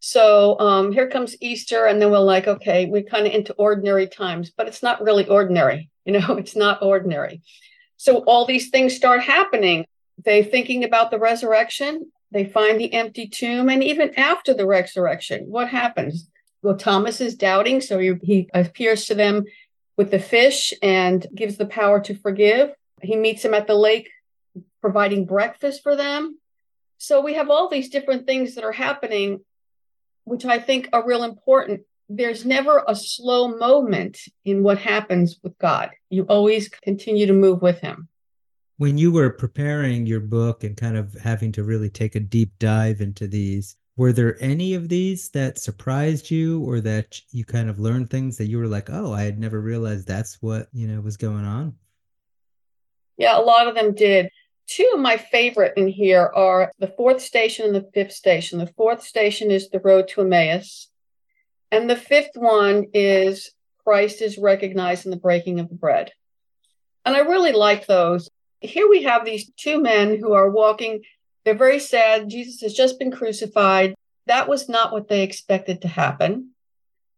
So 0.00 0.58
um, 0.58 0.90
here 0.90 1.08
comes 1.08 1.36
Easter, 1.40 1.86
and 1.86 2.02
then 2.02 2.10
we're 2.10 2.18
like, 2.18 2.48
okay, 2.48 2.86
we're 2.86 3.04
kind 3.04 3.28
of 3.28 3.32
into 3.32 3.52
ordinary 3.52 4.08
times, 4.08 4.50
but 4.50 4.66
it's 4.66 4.82
not 4.82 5.00
really 5.00 5.28
ordinary. 5.28 5.91
You 6.06 6.18
know, 6.18 6.36
it's 6.36 6.56
not 6.56 6.82
ordinary. 6.82 7.42
So 7.96 8.24
all 8.24 8.44
these 8.44 8.70
things 8.70 8.96
start 8.96 9.20
happening. 9.20 9.86
They 10.24 10.42
thinking 10.42 10.82
about 10.82 11.12
the 11.12 11.18
resurrection. 11.18 12.10
They 12.32 12.44
find 12.44 12.80
the 12.80 12.92
empty 12.92 13.28
tomb, 13.28 13.68
and 13.68 13.84
even 13.84 14.18
after 14.18 14.52
the 14.52 14.66
resurrection, 14.66 15.44
what 15.46 15.68
happens? 15.68 16.28
Well, 16.60 16.76
Thomas 16.76 17.20
is 17.20 17.36
doubting, 17.36 17.80
so 17.80 18.00
he, 18.00 18.14
he 18.22 18.50
appears 18.52 19.04
to 19.06 19.14
them 19.14 19.44
with 19.96 20.10
the 20.10 20.18
fish 20.18 20.72
and 20.82 21.24
gives 21.34 21.56
the 21.56 21.66
power 21.66 22.00
to 22.00 22.14
forgive. 22.16 22.72
He 23.00 23.14
meets 23.14 23.42
them 23.42 23.54
at 23.54 23.68
the 23.68 23.74
lake, 23.74 24.10
providing 24.80 25.24
breakfast 25.24 25.84
for 25.84 25.94
them. 25.94 26.38
So 26.98 27.20
we 27.20 27.34
have 27.34 27.50
all 27.50 27.68
these 27.68 27.90
different 27.90 28.26
things 28.26 28.56
that 28.56 28.64
are 28.64 28.72
happening 28.72 29.40
which 30.24 30.44
I 30.44 30.58
think 30.58 30.88
are 30.92 31.06
real 31.06 31.24
important. 31.24 31.82
There's 32.08 32.44
never 32.44 32.84
a 32.86 32.94
slow 32.94 33.48
moment 33.56 34.18
in 34.44 34.62
what 34.62 34.78
happens 34.78 35.38
with 35.42 35.56
God. 35.58 35.90
You 36.10 36.24
always 36.24 36.68
continue 36.68 37.26
to 37.26 37.32
move 37.32 37.62
with 37.62 37.80
Him. 37.80 38.08
When 38.76 38.98
you 38.98 39.12
were 39.12 39.30
preparing 39.30 40.06
your 40.06 40.20
book 40.20 40.64
and 40.64 40.76
kind 40.76 40.96
of 40.96 41.14
having 41.14 41.52
to 41.52 41.64
really 41.64 41.88
take 41.88 42.14
a 42.14 42.20
deep 42.20 42.52
dive 42.58 43.00
into 43.00 43.26
these, 43.26 43.76
were 43.96 44.12
there 44.12 44.42
any 44.42 44.74
of 44.74 44.88
these 44.88 45.28
that 45.30 45.58
surprised 45.58 46.30
you 46.30 46.62
or 46.64 46.80
that 46.80 47.20
you 47.30 47.44
kind 47.44 47.68
of 47.68 47.78
learned 47.78 48.10
things 48.10 48.38
that 48.38 48.46
you 48.46 48.58
were 48.58 48.66
like, 48.66 48.88
oh, 48.90 49.12
I 49.12 49.22
had 49.22 49.38
never 49.38 49.60
realized 49.60 50.08
that's 50.08 50.40
what, 50.40 50.68
you 50.72 50.88
know, 50.88 51.00
was 51.00 51.16
going 51.16 51.44
on? 51.44 51.76
Yeah, 53.18 53.38
a 53.38 53.42
lot 53.42 53.68
of 53.68 53.74
them 53.74 53.94
did. 53.94 54.30
Two 54.66 54.90
of 54.94 55.00
my 55.00 55.18
favorite 55.18 55.74
in 55.76 55.88
here 55.88 56.30
are 56.34 56.72
the 56.78 56.86
fourth 56.96 57.20
station 57.20 57.66
and 57.66 57.74
the 57.74 57.90
fifth 57.92 58.12
station. 58.12 58.58
The 58.58 58.72
fourth 58.76 59.02
station 59.02 59.50
is 59.50 59.68
the 59.68 59.80
road 59.80 60.08
to 60.08 60.22
Emmaus. 60.22 60.88
And 61.72 61.88
the 61.88 61.96
fifth 61.96 62.36
one 62.36 62.88
is 62.92 63.50
Christ 63.82 64.20
is 64.20 64.36
recognized 64.36 65.06
in 65.06 65.10
the 65.10 65.16
breaking 65.16 65.58
of 65.58 65.70
the 65.70 65.74
bread. 65.74 66.12
And 67.04 67.16
I 67.16 67.20
really 67.20 67.52
like 67.52 67.86
those. 67.86 68.28
Here 68.60 68.88
we 68.88 69.04
have 69.04 69.24
these 69.24 69.50
two 69.56 69.82
men 69.82 70.18
who 70.20 70.34
are 70.34 70.50
walking. 70.50 71.02
They're 71.44 71.54
very 71.54 71.80
sad. 71.80 72.28
Jesus 72.28 72.60
has 72.60 72.74
just 72.74 72.98
been 72.98 73.10
crucified. 73.10 73.94
That 74.26 74.48
was 74.48 74.68
not 74.68 74.92
what 74.92 75.08
they 75.08 75.22
expected 75.22 75.82
to 75.82 75.88
happen. 75.88 76.50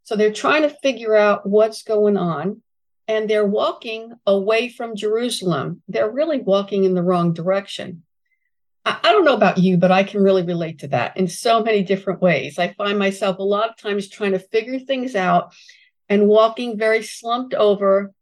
So 0.05 0.15
they're 0.15 0.33
trying 0.33 0.63
to 0.63 0.71
figure 0.71 1.17
out 1.17 1.47
what's 1.47 1.83
going 1.83 2.17
on 2.17 2.63
and 3.09 3.29
they're 3.29 3.45
walking 3.45 4.13
away 4.25 4.69
from 4.69 4.97
Jerusalem. 4.97 5.83
They're 5.89 6.11
really 6.11 6.39
walking 6.39 6.85
in 6.85 6.95
the 6.95 7.03
wrong 7.03 7.33
direction. 7.33 8.05
I, 8.85 9.13
don't 9.13 9.25
know 9.25 9.35
about 9.35 9.59
you, 9.59 9.79
but 9.79 9.91
I 9.91 10.05
can 10.05 10.23
really 10.23 10.43
relate 10.43 10.81
to 10.81 10.89
that 10.89 11.17
in 11.17 11.27
so 11.27 11.63
many 11.63 11.83
different 11.83 12.21
ways. 12.21 12.59
I 12.59 12.75
find 12.75 12.99
myself 12.99 13.39
a 13.39 13.43
lot 13.43 13.71
of 13.71 13.77
times 13.77 14.09
trying 14.09 14.33
to 14.33 14.39
figure 14.39 14.79
things 14.79 15.15
out 15.15 15.55
and 16.09 16.29
walking 16.29 16.77
very 16.79 17.03
slumped 17.03 17.55
over 17.55 18.13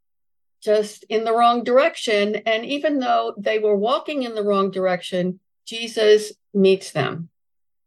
just 0.63 1.05
in 1.09 1.25
the 1.25 1.33
wrong 1.33 1.65
direction. 1.65 2.37
And 2.47 2.65
even 2.65 3.01
though 3.01 3.35
they 3.37 3.59
were 3.59 3.77
walking 3.77 4.23
in 4.23 4.37
the 4.37 4.45
wrong 4.45 4.71
direction, 4.71 5.41
Jesus 5.67 6.33
meets 6.55 6.93
them 6.93 7.29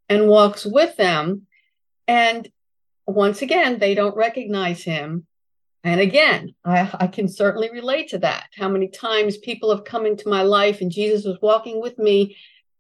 and 0.10 0.28
walks 0.28 0.66
with 0.66 0.98
them. 0.98 1.44
And 2.08 2.50
once 3.08 3.42
again, 3.42 3.80
they 3.80 3.96
don't 3.96 4.18
recognize 4.18 4.84
him 4.84 5.28
and 5.86 6.02
again, 6.02 6.56
I, 6.66 6.90
I, 7.00 7.06
can 7.06 7.28
certainly 7.28 7.70
relate 7.70 8.10
to 8.10 8.18
that. 8.18 8.48
How 8.58 8.68
many 8.68 8.88
times 8.88 9.38
people 9.38 9.70
have 9.70 9.86
come 9.86 10.08
into 10.08 10.28
my 10.28 10.42
life 10.42 10.82
and 10.82 10.90
Jesus 10.90 11.26
was 11.26 11.38
walking 11.44 11.80
with 11.80 12.00
me, 12.00 12.36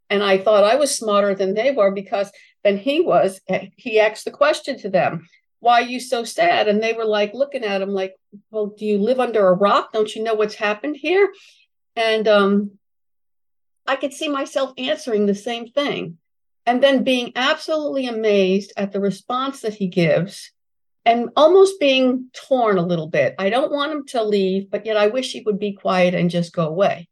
and 0.10 0.24
I 0.24 0.38
thought 0.38 0.64
I 0.64 0.76
was 0.76 0.96
smarter 0.96 1.34
than 1.36 1.54
they 1.54 1.72
were 1.72 1.92
because 1.92 2.32
than 2.64 2.78
he 2.78 3.02
was. 3.02 3.42
He 3.78 4.00
asked 4.00 4.26
the 4.26 4.32
question 4.32 4.78
to 4.80 4.90
them, 4.90 5.28
Why 5.60 5.82
are 5.82 5.86
you 5.86 6.00
so 6.00 6.24
sad? 6.24 6.68
And 6.68 6.82
they 6.82 6.94
were 6.94 7.06
like 7.06 7.34
looking 7.34 7.64
at 7.64 7.82
him 7.82 7.90
like, 7.90 8.16
Well, 8.52 8.68
do 8.68 8.86
you 8.86 8.98
live 8.98 9.20
under 9.20 9.48
a 9.48 9.54
rock? 9.54 9.94
Don't 9.94 10.14
you 10.16 10.24
know 10.24 10.34
what's 10.34 10.56
happened 10.56 10.98
here? 10.98 11.32
And 11.96 12.28
um, 12.28 12.72
I 13.88 13.96
could 13.96 14.14
see 14.14 14.30
myself 14.30 14.74
answering 14.78 15.26
the 15.26 15.36
same 15.36 15.68
thing. 15.68 16.18
And 16.66 16.82
then 16.82 17.04
being 17.04 17.32
absolutely 17.36 18.08
amazed 18.08 18.74
at 18.76 18.92
the 18.92 19.00
response 19.00 19.62
that 19.62 19.76
he 19.76 19.88
gives 19.88 20.52
and 21.06 21.30
almost 21.36 21.80
being 21.80 22.32
torn 22.34 22.80
a 22.80 22.86
little 22.86 23.08
bit. 23.08 23.36
I 23.38 23.52
don't 23.52 23.72
want 23.72 23.92
him 23.92 24.06
to 24.08 24.24
leave, 24.24 24.72
but 24.72 24.86
yet 24.88 24.98
I 24.98 25.08
wish 25.08 25.32
he 25.32 25.44
would 25.46 25.60
be 25.60 25.74
quiet 25.74 26.16
and 26.16 26.32
just 26.32 26.54
go 26.54 26.68
away. 26.68 27.08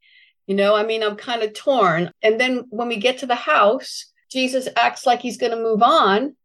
You 0.48 0.56
know, 0.56 0.76
I 0.76 0.84
mean, 0.84 1.04
I'm 1.04 1.16
kind 1.16 1.42
of 1.42 1.54
torn. 1.54 2.12
And 2.22 2.40
then 2.40 2.66
when 2.70 2.88
we 2.88 2.98
get 2.98 3.20
to 3.20 3.26
the 3.26 3.36
house, 3.36 4.12
Jesus 4.30 4.68
acts 4.76 5.06
like 5.06 5.22
he's 5.22 5.38
going 5.38 5.52
to 5.52 5.64
move 5.64 5.82
on. 5.82 6.36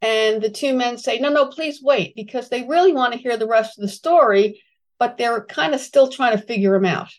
And 0.00 0.42
the 0.42 0.50
two 0.50 0.74
men 0.74 0.98
say, 0.98 1.18
No, 1.20 1.28
no, 1.28 1.46
please 1.46 1.80
wait, 1.80 2.16
because 2.16 2.48
they 2.48 2.64
really 2.64 2.92
want 2.92 3.12
to 3.12 3.18
hear 3.18 3.36
the 3.36 3.46
rest 3.46 3.78
of 3.78 3.82
the 3.82 3.88
story, 3.88 4.62
but 4.98 5.16
they're 5.16 5.44
kind 5.44 5.74
of 5.74 5.80
still 5.80 6.08
trying 6.08 6.36
to 6.36 6.44
figure 6.44 6.74
him 6.74 6.84
out. 6.84 7.10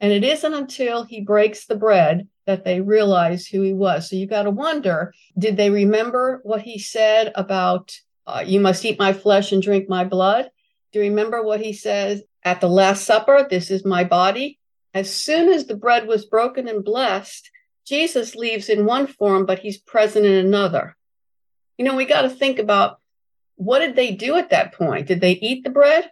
And 0.00 0.12
it 0.12 0.24
isn't 0.24 0.54
until 0.54 1.04
he 1.04 1.20
breaks 1.20 1.66
the 1.66 1.76
bread 1.76 2.26
that 2.46 2.64
they 2.64 2.80
realize 2.80 3.46
who 3.46 3.60
he 3.62 3.72
was. 3.72 4.08
So 4.08 4.16
you 4.16 4.26
got 4.26 4.44
to 4.44 4.50
wonder 4.50 5.12
did 5.38 5.56
they 5.56 5.70
remember 5.70 6.40
what 6.42 6.62
he 6.62 6.78
said 6.78 7.32
about, 7.34 7.94
uh, 8.26 8.42
you 8.44 8.60
must 8.60 8.84
eat 8.84 8.98
my 8.98 9.12
flesh 9.12 9.52
and 9.52 9.62
drink 9.62 9.88
my 9.88 10.04
blood? 10.04 10.50
Do 10.92 10.98
you 10.98 11.10
remember 11.10 11.42
what 11.42 11.60
he 11.60 11.72
says 11.72 12.22
at 12.42 12.60
the 12.60 12.68
Last 12.68 13.04
Supper? 13.04 13.46
This 13.48 13.70
is 13.70 13.84
my 13.84 14.04
body. 14.04 14.59
As 14.92 15.14
soon 15.14 15.52
as 15.52 15.66
the 15.66 15.76
bread 15.76 16.06
was 16.06 16.24
broken 16.26 16.68
and 16.68 16.84
blessed, 16.84 17.50
Jesus 17.86 18.34
leaves 18.34 18.68
in 18.68 18.86
one 18.86 19.06
form, 19.06 19.46
but 19.46 19.60
he's 19.60 19.78
present 19.78 20.26
in 20.26 20.32
another. 20.32 20.96
You 21.78 21.84
know, 21.84 21.96
we 21.96 22.04
got 22.04 22.22
to 22.22 22.30
think 22.30 22.58
about 22.58 22.98
what 23.56 23.80
did 23.80 23.96
they 23.96 24.12
do 24.12 24.36
at 24.36 24.50
that 24.50 24.74
point? 24.74 25.06
Did 25.06 25.20
they 25.20 25.32
eat 25.32 25.64
the 25.64 25.70
bread? 25.70 26.10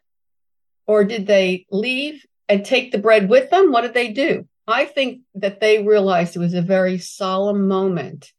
Or 0.86 1.04
did 1.04 1.26
they 1.26 1.66
leave 1.70 2.24
and 2.48 2.64
take 2.64 2.92
the 2.92 2.98
bread 2.98 3.28
with 3.28 3.50
them? 3.50 3.72
What 3.72 3.82
did 3.82 3.94
they 3.94 4.12
do? 4.12 4.46
I 4.66 4.84
think 4.84 5.22
that 5.34 5.60
they 5.60 5.82
realized 5.82 6.36
it 6.36 6.40
was 6.40 6.54
a 6.54 6.62
very 6.62 6.98
solemn 6.98 7.68
moment 7.68 8.32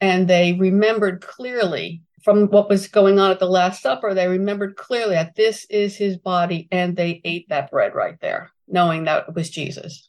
and 0.00 0.28
they 0.28 0.52
remembered 0.52 1.22
clearly 1.22 2.02
from 2.22 2.46
what 2.48 2.68
was 2.68 2.88
going 2.88 3.18
on 3.18 3.30
at 3.30 3.38
the 3.38 3.46
Last 3.46 3.82
Supper, 3.82 4.14
they 4.14 4.28
remembered 4.28 4.76
clearly 4.76 5.14
that 5.14 5.34
this 5.34 5.66
is 5.68 5.96
his 5.96 6.16
body 6.16 6.68
and 6.70 6.96
they 6.96 7.20
ate 7.24 7.48
that 7.48 7.70
bread 7.70 7.94
right 7.94 8.20
there, 8.20 8.52
knowing 8.72 9.04
that 9.04 9.28
it 9.28 9.34
was 9.34 9.50
Jesus. 9.50 10.08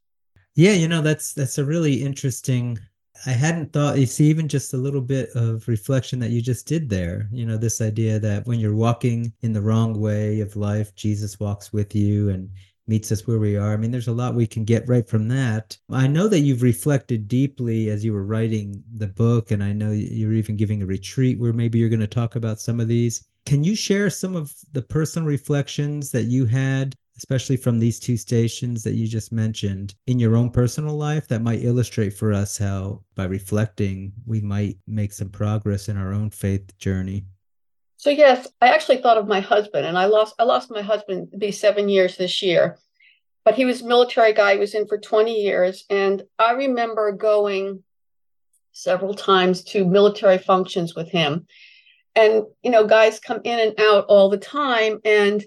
Yeah, 0.55 0.73
you 0.73 0.87
know, 0.87 1.01
that's 1.01 1.33
that's 1.33 1.57
a 1.57 1.65
really 1.65 2.03
interesting 2.03 2.79
I 3.25 3.31
hadn't 3.31 3.71
thought 3.71 3.99
you 3.99 4.05
see 4.05 4.25
even 4.25 4.49
just 4.49 4.73
a 4.73 4.77
little 4.77 5.01
bit 5.01 5.29
of 5.33 5.67
reflection 5.67 6.19
that 6.19 6.31
you 6.31 6.41
just 6.41 6.67
did 6.67 6.89
there. 6.89 7.29
You 7.31 7.45
know, 7.45 7.57
this 7.57 7.79
idea 7.79 8.19
that 8.19 8.45
when 8.45 8.59
you're 8.59 8.75
walking 8.75 9.31
in 9.41 9.53
the 9.53 9.61
wrong 9.61 9.99
way 9.99 10.41
of 10.41 10.57
life, 10.57 10.93
Jesus 10.95 11.39
walks 11.39 11.71
with 11.71 11.95
you 11.95 12.29
and 12.29 12.49
meets 12.87 13.13
us 13.13 13.25
where 13.25 13.39
we 13.39 13.55
are. 13.55 13.71
I 13.71 13.77
mean, 13.77 13.91
there's 13.91 14.09
a 14.09 14.13
lot 14.13 14.35
we 14.35 14.47
can 14.47 14.65
get 14.65 14.89
right 14.89 15.07
from 15.07 15.29
that. 15.29 15.77
I 15.89 16.05
know 16.07 16.27
that 16.27 16.41
you've 16.41 16.63
reflected 16.63 17.29
deeply 17.29 17.89
as 17.89 18.03
you 18.03 18.11
were 18.11 18.25
writing 18.25 18.83
the 18.97 19.07
book, 19.07 19.51
and 19.51 19.63
I 19.63 19.71
know 19.71 19.91
you're 19.91 20.33
even 20.33 20.57
giving 20.57 20.81
a 20.81 20.85
retreat 20.85 21.39
where 21.39 21.53
maybe 21.53 21.79
you're 21.79 21.89
going 21.89 22.01
to 22.01 22.07
talk 22.07 22.35
about 22.35 22.59
some 22.59 22.81
of 22.81 22.89
these. 22.89 23.25
Can 23.45 23.63
you 23.63 23.75
share 23.75 24.09
some 24.09 24.35
of 24.35 24.53
the 24.73 24.81
personal 24.81 25.27
reflections 25.27 26.11
that 26.11 26.23
you 26.23 26.45
had 26.45 26.95
especially 27.17 27.57
from 27.57 27.79
these 27.79 27.99
two 27.99 28.17
stations 28.17 28.83
that 28.83 28.93
you 28.93 29.07
just 29.07 29.31
mentioned 29.31 29.95
in 30.07 30.19
your 30.19 30.35
own 30.35 30.49
personal 30.49 30.95
life 30.95 31.27
that 31.27 31.41
might 31.41 31.63
illustrate 31.63 32.11
for 32.11 32.33
us 32.33 32.57
how 32.57 33.01
by 33.15 33.25
reflecting 33.25 34.11
we 34.25 34.41
might 34.41 34.77
make 34.87 35.13
some 35.13 35.29
progress 35.29 35.89
in 35.89 35.97
our 35.97 36.11
own 36.11 36.29
faith 36.29 36.75
journey. 36.77 37.25
So 37.97 38.09
yes 38.09 38.47
i 38.61 38.67
actually 38.67 38.97
thought 38.97 39.17
of 39.17 39.27
my 39.27 39.39
husband 39.39 39.85
and 39.85 39.97
i 39.97 40.05
lost 40.05 40.35
i 40.37 40.43
lost 40.43 40.69
my 40.69 40.81
husband 40.81 41.33
be 41.37 41.51
seven 41.51 41.87
years 41.87 42.17
this 42.17 42.41
year. 42.41 42.77
But 43.45 43.55
he 43.55 43.65
was 43.65 43.81
a 43.81 43.87
military 43.87 44.33
guy 44.33 44.53
he 44.53 44.59
was 44.59 44.73
in 44.73 44.87
for 44.87 44.97
20 44.97 45.33
years 45.33 45.85
and 45.89 46.23
i 46.39 46.53
remember 46.53 47.11
going 47.11 47.83
several 48.71 49.13
times 49.13 49.63
to 49.63 49.85
military 49.85 50.39
functions 50.39 50.95
with 50.95 51.09
him. 51.09 51.45
And 52.15 52.43
you 52.63 52.71
know 52.71 52.85
guys 52.85 53.19
come 53.19 53.41
in 53.43 53.59
and 53.59 53.79
out 53.79 54.05
all 54.05 54.29
the 54.29 54.37
time 54.37 54.99
and 55.05 55.43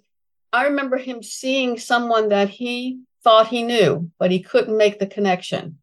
I 0.56 0.64
remember 0.64 0.96
him 0.96 1.22
seeing 1.22 1.78
someone 1.78 2.30
that 2.30 2.48
he 2.48 3.00
thought 3.22 3.48
he 3.48 3.62
knew, 3.62 4.10
but 4.18 4.30
he 4.30 4.40
couldn't 4.40 4.76
make 4.76 4.98
the 4.98 5.06
connection. 5.06 5.78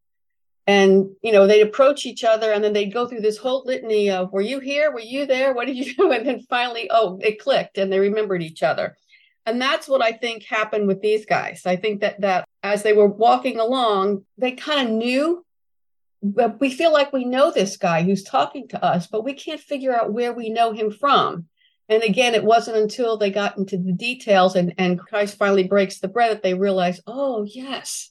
And, 0.65 1.11
you 1.21 1.31
know, 1.31 1.45
they'd 1.45 1.61
approach 1.61 2.05
each 2.05 2.23
other 2.23 2.51
and 2.51 2.63
then 2.63 2.73
they'd 2.73 2.93
go 2.93 3.07
through 3.07 3.21
this 3.21 3.37
whole 3.37 3.63
litany 3.65 4.09
of, 4.09 4.31
were 4.31 4.41
you 4.41 4.59
here? 4.59 4.91
Were 4.91 4.99
you 4.99 5.25
there? 5.25 5.53
What 5.53 5.67
did 5.67 5.77
you 5.77 5.93
do? 5.93 6.11
And 6.13 6.25
then 6.25 6.41
finally, 6.49 6.89
oh, 6.89 7.19
it 7.21 7.39
clicked 7.39 7.77
and 7.77 7.91
they 7.91 7.99
remembered 7.99 8.41
each 8.41 8.63
other. 8.63 8.97
And 9.45 9.61
that's 9.61 9.87
what 9.89 10.01
I 10.01 10.13
think 10.13 10.43
happened 10.43 10.87
with 10.87 11.01
these 11.01 11.25
guys. 11.25 11.63
I 11.65 11.75
think 11.75 12.01
that 12.01 12.21
that 12.21 12.47
as 12.63 12.81
they 12.81 12.93
were 12.93 13.07
walking 13.07 13.59
along, 13.59 14.25
they 14.37 14.53
kind 14.53 14.87
of 14.87 14.95
knew 14.95 15.45
but 16.23 16.61
we 16.61 16.71
feel 16.71 16.93
like 16.93 17.11
we 17.11 17.25
know 17.25 17.51
this 17.51 17.75
guy 17.75 18.01
who's 18.01 18.23
talking 18.23 18.69
to 18.69 18.83
us, 18.83 19.07
but 19.07 19.25
we 19.25 19.33
can't 19.33 19.59
figure 19.59 19.93
out 19.93 20.13
where 20.13 20.31
we 20.31 20.49
know 20.49 20.71
him 20.71 20.89
from. 20.89 21.47
And 21.89 22.01
again, 22.03 22.33
it 22.33 22.43
wasn't 22.43 22.77
until 22.77 23.17
they 23.17 23.29
got 23.29 23.57
into 23.57 23.77
the 23.77 23.91
details 23.91 24.55
and, 24.55 24.73
and 24.77 24.99
Christ 24.99 25.37
finally 25.37 25.63
breaks 25.63 25.99
the 25.99 26.07
bread 26.07 26.31
that 26.31 26.43
they 26.43 26.53
realized, 26.53 27.01
oh, 27.07 27.43
yes, 27.43 28.09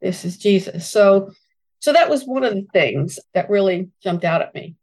this 0.00 0.24
is 0.24 0.38
Jesus. 0.38 0.88
So, 0.88 1.32
so 1.80 1.92
that 1.92 2.08
was 2.08 2.24
one 2.24 2.44
of 2.44 2.54
the 2.54 2.66
things 2.72 3.18
that 3.34 3.50
really 3.50 3.90
jumped 4.02 4.24
out 4.24 4.42
at 4.42 4.54
me. 4.54 4.76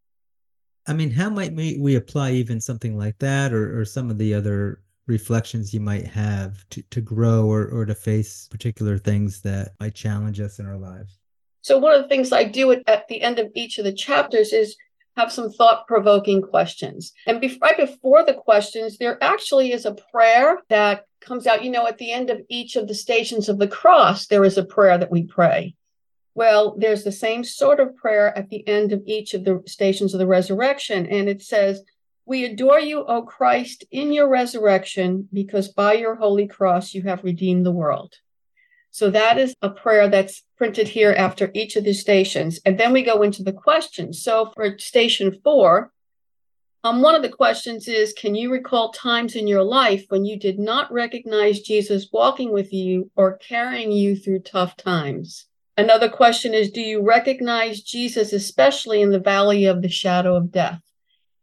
I 0.87 0.93
mean, 0.93 1.11
how 1.11 1.29
might 1.29 1.53
we, 1.53 1.77
we 1.79 1.95
apply 1.95 2.31
even 2.31 2.61
something 2.61 2.97
like 2.97 3.17
that 3.19 3.53
or, 3.53 3.79
or 3.79 3.85
some 3.85 4.09
of 4.09 4.17
the 4.17 4.33
other 4.33 4.81
reflections 5.05 5.73
you 5.73 5.79
might 5.79 6.07
have 6.07 6.67
to, 6.69 6.81
to 6.81 7.01
grow 7.01 7.45
or, 7.45 7.67
or 7.67 7.85
to 7.85 7.95
face 7.95 8.47
particular 8.49 8.97
things 8.97 9.41
that 9.41 9.73
might 9.79 9.95
challenge 9.95 10.39
us 10.39 10.59
in 10.59 10.65
our 10.65 10.77
lives? 10.77 11.17
So, 11.61 11.77
one 11.77 11.93
of 11.93 12.01
the 12.01 12.07
things 12.07 12.31
I 12.31 12.45
do 12.45 12.71
at, 12.71 12.83
at 12.87 13.07
the 13.07 13.21
end 13.21 13.39
of 13.39 13.51
each 13.55 13.77
of 13.77 13.85
the 13.85 13.93
chapters 13.93 14.53
is 14.53 14.77
have 15.17 15.31
some 15.31 15.51
thought 15.51 15.87
provoking 15.87 16.41
questions. 16.41 17.11
And 17.25 17.41
be- 17.41 17.57
right 17.61 17.75
before 17.75 18.23
the 18.23 18.35
questions, 18.35 18.97
there 18.97 19.21
actually 19.21 19.73
is 19.73 19.85
a 19.85 19.95
prayer 20.11 20.59
that 20.69 21.05
comes 21.19 21.47
out. 21.47 21.63
You 21.63 21.71
know, 21.71 21.87
at 21.87 21.97
the 21.97 22.11
end 22.11 22.29
of 22.29 22.41
each 22.49 22.75
of 22.75 22.87
the 22.87 22.93
stations 22.93 23.49
of 23.49 23.57
the 23.57 23.67
cross, 23.67 24.27
there 24.27 24.45
is 24.45 24.57
a 24.57 24.65
prayer 24.65 24.97
that 24.97 25.11
we 25.11 25.23
pray. 25.23 25.75
Well, 26.35 26.75
there's 26.77 27.03
the 27.03 27.11
same 27.11 27.43
sort 27.43 27.79
of 27.79 27.95
prayer 27.95 28.37
at 28.37 28.49
the 28.49 28.65
end 28.67 28.93
of 28.93 29.01
each 29.07 29.33
of 29.33 29.43
the 29.43 29.63
stations 29.65 30.13
of 30.13 30.19
the 30.19 30.27
resurrection. 30.27 31.07
And 31.07 31.27
it 31.27 31.41
says, 31.41 31.81
We 32.27 32.45
adore 32.45 32.79
you, 32.79 33.03
O 33.03 33.23
Christ, 33.23 33.85
in 33.89 34.13
your 34.13 34.29
resurrection, 34.29 35.27
because 35.33 35.69
by 35.69 35.93
your 35.93 36.15
holy 36.15 36.47
cross 36.47 36.93
you 36.93 37.01
have 37.03 37.23
redeemed 37.23 37.65
the 37.65 37.71
world. 37.71 38.13
So 38.97 39.11
that 39.11 39.37
is 39.37 39.53
a 39.61 39.69
prayer 39.69 40.09
that's 40.09 40.41
printed 40.57 40.87
here 40.87 41.13
after 41.15 41.51
each 41.53 41.75
of 41.75 41.83
the 41.83 41.93
stations. 41.93 42.59
And 42.65 42.79
then 42.79 42.93
we 42.93 43.03
go 43.03 43.21
into 43.21 43.43
the 43.43 43.53
questions. 43.53 44.23
So 44.23 44.51
for 44.55 44.79
station 44.79 45.39
four, 45.43 45.91
um, 46.83 47.03
one 47.03 47.13
of 47.13 47.21
the 47.21 47.29
questions 47.29 47.87
is 47.87 48.11
Can 48.11 48.33
you 48.33 48.51
recall 48.51 48.91
times 48.91 49.35
in 49.35 49.45
your 49.45 49.61
life 49.61 50.05
when 50.09 50.25
you 50.25 50.39
did 50.39 50.57
not 50.57 50.91
recognize 50.91 51.59
Jesus 51.59 52.09
walking 52.11 52.51
with 52.51 52.73
you 52.73 53.11
or 53.15 53.37
carrying 53.37 53.91
you 53.91 54.15
through 54.15 54.39
tough 54.39 54.75
times? 54.75 55.45
Another 55.77 56.09
question 56.09 56.55
is 56.55 56.71
Do 56.71 56.81
you 56.81 57.03
recognize 57.03 57.81
Jesus, 57.81 58.33
especially 58.33 59.03
in 59.03 59.11
the 59.11 59.19
valley 59.19 59.65
of 59.65 59.83
the 59.83 59.89
shadow 59.89 60.35
of 60.35 60.51
death? 60.51 60.81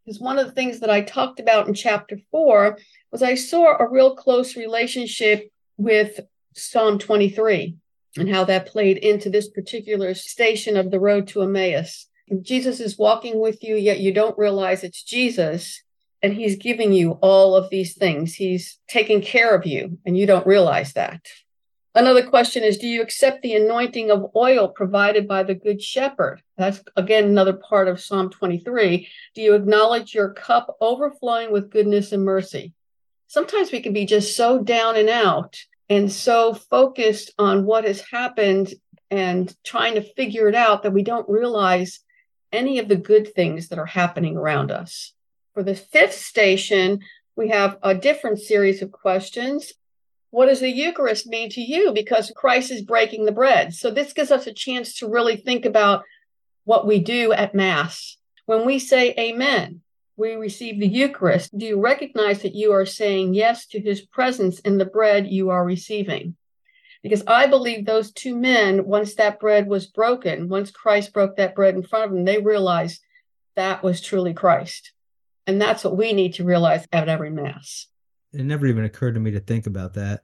Because 0.05 0.19
one 0.19 0.41
of 0.41 0.47
the 0.47 0.53
things 0.55 0.81
that 0.81 0.91
I 0.91 1.03
talked 1.03 1.39
about 1.39 1.69
in 1.69 1.75
chapter 1.75 2.19
four 2.33 2.79
was 3.13 3.23
I 3.23 3.37
saw 3.37 3.77
a 3.79 3.89
real 3.89 4.17
close 4.17 4.57
relationship 4.57 5.53
with 5.77 6.19
Psalm 6.55 6.99
23 6.99 7.77
and 8.17 8.29
how 8.29 8.45
that 8.45 8.67
played 8.67 8.99
into 8.99 9.29
this 9.29 9.49
particular 9.49 10.15
station 10.15 10.77
of 10.77 10.91
the 10.91 11.01
road 11.01 11.29
to 11.29 11.43
Emmaus. 11.43 12.07
Jesus 12.43 12.81
is 12.81 12.99
walking 12.99 13.39
with 13.39 13.63
you, 13.63 13.77
yet 13.77 14.01
you 14.01 14.13
don't 14.13 14.39
realize 14.39 14.83
it's 14.83 15.03
Jesus, 15.03 15.83
and 16.23 16.33
he's 16.33 16.57
giving 16.57 16.93
you 16.93 17.13
all 17.21 17.55
of 17.55 17.71
these 17.71 17.97
things. 17.97 18.35
He's 18.35 18.79
taking 18.89 19.21
care 19.21 19.55
of 19.55 19.67
you, 19.67 19.99
and 20.07 20.17
you 20.17 20.27
don't 20.27 20.47
realize 20.47 20.95
that. 20.95 21.27
Another 21.97 22.27
question 22.27 22.65
is 22.65 22.79
Do 22.79 22.89
you 22.89 23.03
accept 23.03 23.43
the 23.43 23.55
anointing 23.55 24.11
of 24.11 24.31
oil 24.35 24.69
provided 24.69 25.29
by 25.29 25.43
the 25.43 25.55
Good 25.55 25.83
Shepherd? 25.83 26.43
That's 26.57 26.83
again 26.97 27.25
another 27.25 27.53
part 27.53 27.89
of 27.89 28.01
Psalm 28.01 28.31
23. 28.31 29.07
Do 29.35 29.43
you 29.43 29.55
acknowledge 29.55 30.15
your 30.15 30.31
cup 30.31 30.77
overflowing 30.81 31.53
with 31.53 31.71
goodness 31.71 32.11
and 32.13 32.25
mercy? 32.25 32.73
Sometimes 33.29 33.71
we 33.71 33.81
can 33.81 33.93
be 33.93 34.07
just 34.07 34.37
so 34.37 34.63
down 34.63 34.97
and 34.97 35.09
out 35.09 35.59
and 35.89 36.11
so 36.11 36.55
focused 36.55 37.33
on 37.39 37.65
what 37.65 37.85
has 37.85 38.03
happened 38.11 38.73
and 39.11 39.55
trying 39.65 39.95
to 39.95 40.15
figure 40.15 40.49
it 40.49 40.55
out 40.55 40.83
that 40.83 40.93
we 40.93 41.03
don't 41.03 41.29
realize 41.29 42.01
any 42.53 42.79
of 42.79 42.89
the 42.89 42.97
good 42.97 43.35
things 43.35 43.69
that 43.69 43.79
are 43.79 43.87
happening 43.87 44.37
around 44.37 44.71
us. 44.71 45.13
For 45.53 45.63
the 45.63 45.75
fifth 45.75 46.15
station, 46.15 47.01
we 47.37 47.49
have 47.49 47.79
a 47.83 47.95
different 47.95 48.41
series 48.41 48.81
of 48.83 48.93
questions. 48.93 49.73
What 50.31 50.47
does 50.47 50.61
the 50.61 50.71
Eucharist 50.71 51.27
mean 51.27 51.51
to 51.51 51.61
you? 51.61 51.93
Because 51.93 52.33
Christ 52.35 52.71
is 52.71 52.83
breaking 52.83 53.25
the 53.25 53.33
bread. 53.33 53.75
So, 53.75 53.91
this 53.91 54.13
gives 54.13 54.31
us 54.31 54.47
a 54.47 54.53
chance 54.53 54.99
to 54.99 55.09
really 55.09 55.37
think 55.37 55.65
about 55.65 56.03
what 56.65 56.87
we 56.87 56.99
do 56.99 57.33
at 57.33 57.55
Mass. 57.55 58.17
When 58.47 58.67
we 58.67 58.79
say 58.79 59.15
Amen, 59.19 59.81
we 60.17 60.35
receive 60.35 60.79
the 60.79 60.87
Eucharist, 60.87 61.57
do 61.57 61.67
you 61.67 61.81
recognize 61.81 62.43
that 62.43 62.55
you 62.55 62.73
are 62.73 62.87
saying 62.87 63.35
yes 63.35 63.67
to 63.69 63.81
his 63.81 64.01
presence 64.01 64.61
in 64.61 64.79
the 64.79 64.85
bread 64.85 65.27
you 65.27 65.51
are 65.51 65.65
receiving? 65.65 66.37
Because 67.03 67.23
I 67.27 67.47
believe 67.47 67.85
those 67.85 68.13
two 68.13 68.37
men, 68.37 68.87
once 68.87 69.15
that 69.17 69.41
bread 69.41 69.67
was 69.67 69.87
broken, 69.87 70.49
once 70.49 70.71
Christ 70.71 71.13
broke 71.13 71.37
that 71.37 71.55
bread 71.55 71.75
in 71.75 71.83
front 71.83 72.07
of 72.07 72.11
them, 72.13 72.25
they 72.25 72.39
realized 72.39 73.03
that 73.57 73.83
was 73.83 74.01
truly 74.01 74.33
Christ. 74.33 74.93
And 75.47 75.61
that's 75.61 75.85
what 75.85 75.97
we 75.97 76.13
need 76.13 76.35
to 76.35 76.45
realize 76.45 76.87
at 76.93 77.09
every 77.09 77.31
Mass. 77.31 77.89
It 78.33 78.45
never 78.45 78.67
even 78.67 78.85
occurred 78.85 79.15
to 79.15 79.21
me 79.21 79.33
to 79.33 79.41
think 79.41 79.67
about 79.67 79.95
that. 79.95 80.23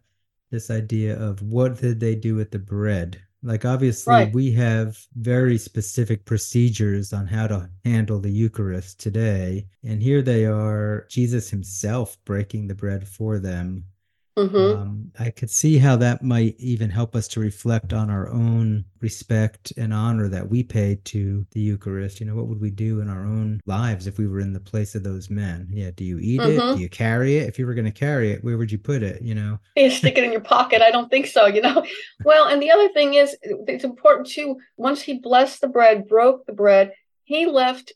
This 0.50 0.70
idea 0.70 1.18
of 1.20 1.42
what 1.42 1.78
did 1.78 2.00
they 2.00 2.14
do 2.14 2.34
with 2.34 2.50
the 2.50 2.58
bread? 2.58 3.22
Like, 3.42 3.64
obviously, 3.64 4.10
Right. 4.12 4.32
we 4.34 4.52
have 4.52 4.98
very 5.16 5.56
specific 5.56 6.24
procedures 6.26 7.12
on 7.12 7.26
how 7.26 7.46
to 7.46 7.70
handle 7.84 8.20
the 8.20 8.30
Eucharist 8.30 9.00
today. 9.00 9.66
And 9.82 10.02
here 10.02 10.20
they 10.22 10.44
are, 10.44 11.06
Jesus 11.08 11.48
himself 11.50 12.18
breaking 12.24 12.66
the 12.68 12.74
bread 12.74 13.08
for 13.08 13.38
them. 13.38 13.86
Hmm 14.36 14.56
Um, 14.56 15.12
I 15.18 15.30
could 15.30 15.50
see 15.50 15.78
how 15.78 15.96
that 15.96 16.22
might 16.22 16.54
even 16.58 16.88
help 16.88 17.14
us 17.16 17.26
to 17.28 17.40
reflect 17.40 17.92
on 17.92 18.10
our 18.10 18.28
own 18.28 18.84
respect 19.00 19.72
and 19.76 19.92
honor 19.92 20.28
that 20.28 20.48
we 20.48 20.62
pay 20.62 20.98
to 21.04 21.46
the 21.50 21.60
Eucharist. 21.60 22.20
You 22.20 22.26
know, 22.26 22.36
what 22.36 22.46
would 22.46 22.60
we 22.60 22.70
do 22.70 23.00
in 23.00 23.08
our 23.08 23.24
own 23.24 23.60
lives 23.66 24.06
if 24.06 24.18
we 24.18 24.28
were 24.28 24.40
in 24.40 24.52
the 24.52 24.60
place 24.60 24.94
of 24.94 25.02
those 25.02 25.30
men? 25.30 25.68
Yeah, 25.70 25.90
do 25.94 26.04
you 26.04 26.18
eat 26.18 26.40
it? 26.40 26.60
Mhm. 26.60 26.74
Do 26.76 26.80
you 26.80 26.88
carry 26.88 27.38
it? 27.38 27.48
If 27.48 27.58
you 27.58 27.66
were 27.66 27.74
going 27.74 27.86
to 27.86 27.90
carry 27.90 28.30
it, 28.30 28.44
where 28.44 28.56
would 28.56 28.70
you 28.70 28.78
put 28.78 29.02
it? 29.02 29.20
You 29.22 29.34
know? 29.34 29.58
You 29.76 29.90
stick 29.90 30.16
it 30.16 30.24
in 30.24 30.32
your 30.32 30.40
pocket. 30.40 30.80
I 30.82 30.90
don't 30.90 31.10
think 31.10 31.26
so, 31.26 31.46
you 31.46 31.60
know. 31.60 31.84
Well, 32.24 32.46
and 32.46 32.62
the 32.62 32.70
other 32.70 32.88
thing 32.90 33.14
is, 33.14 33.36
it's 33.42 33.84
important 33.84 34.28
too. 34.28 34.58
Once 34.76 35.02
he 35.02 35.18
blessed 35.18 35.60
the 35.60 35.68
bread, 35.68 36.06
broke 36.06 36.46
the 36.46 36.52
bread, 36.52 36.92
he 37.24 37.46
left 37.46 37.92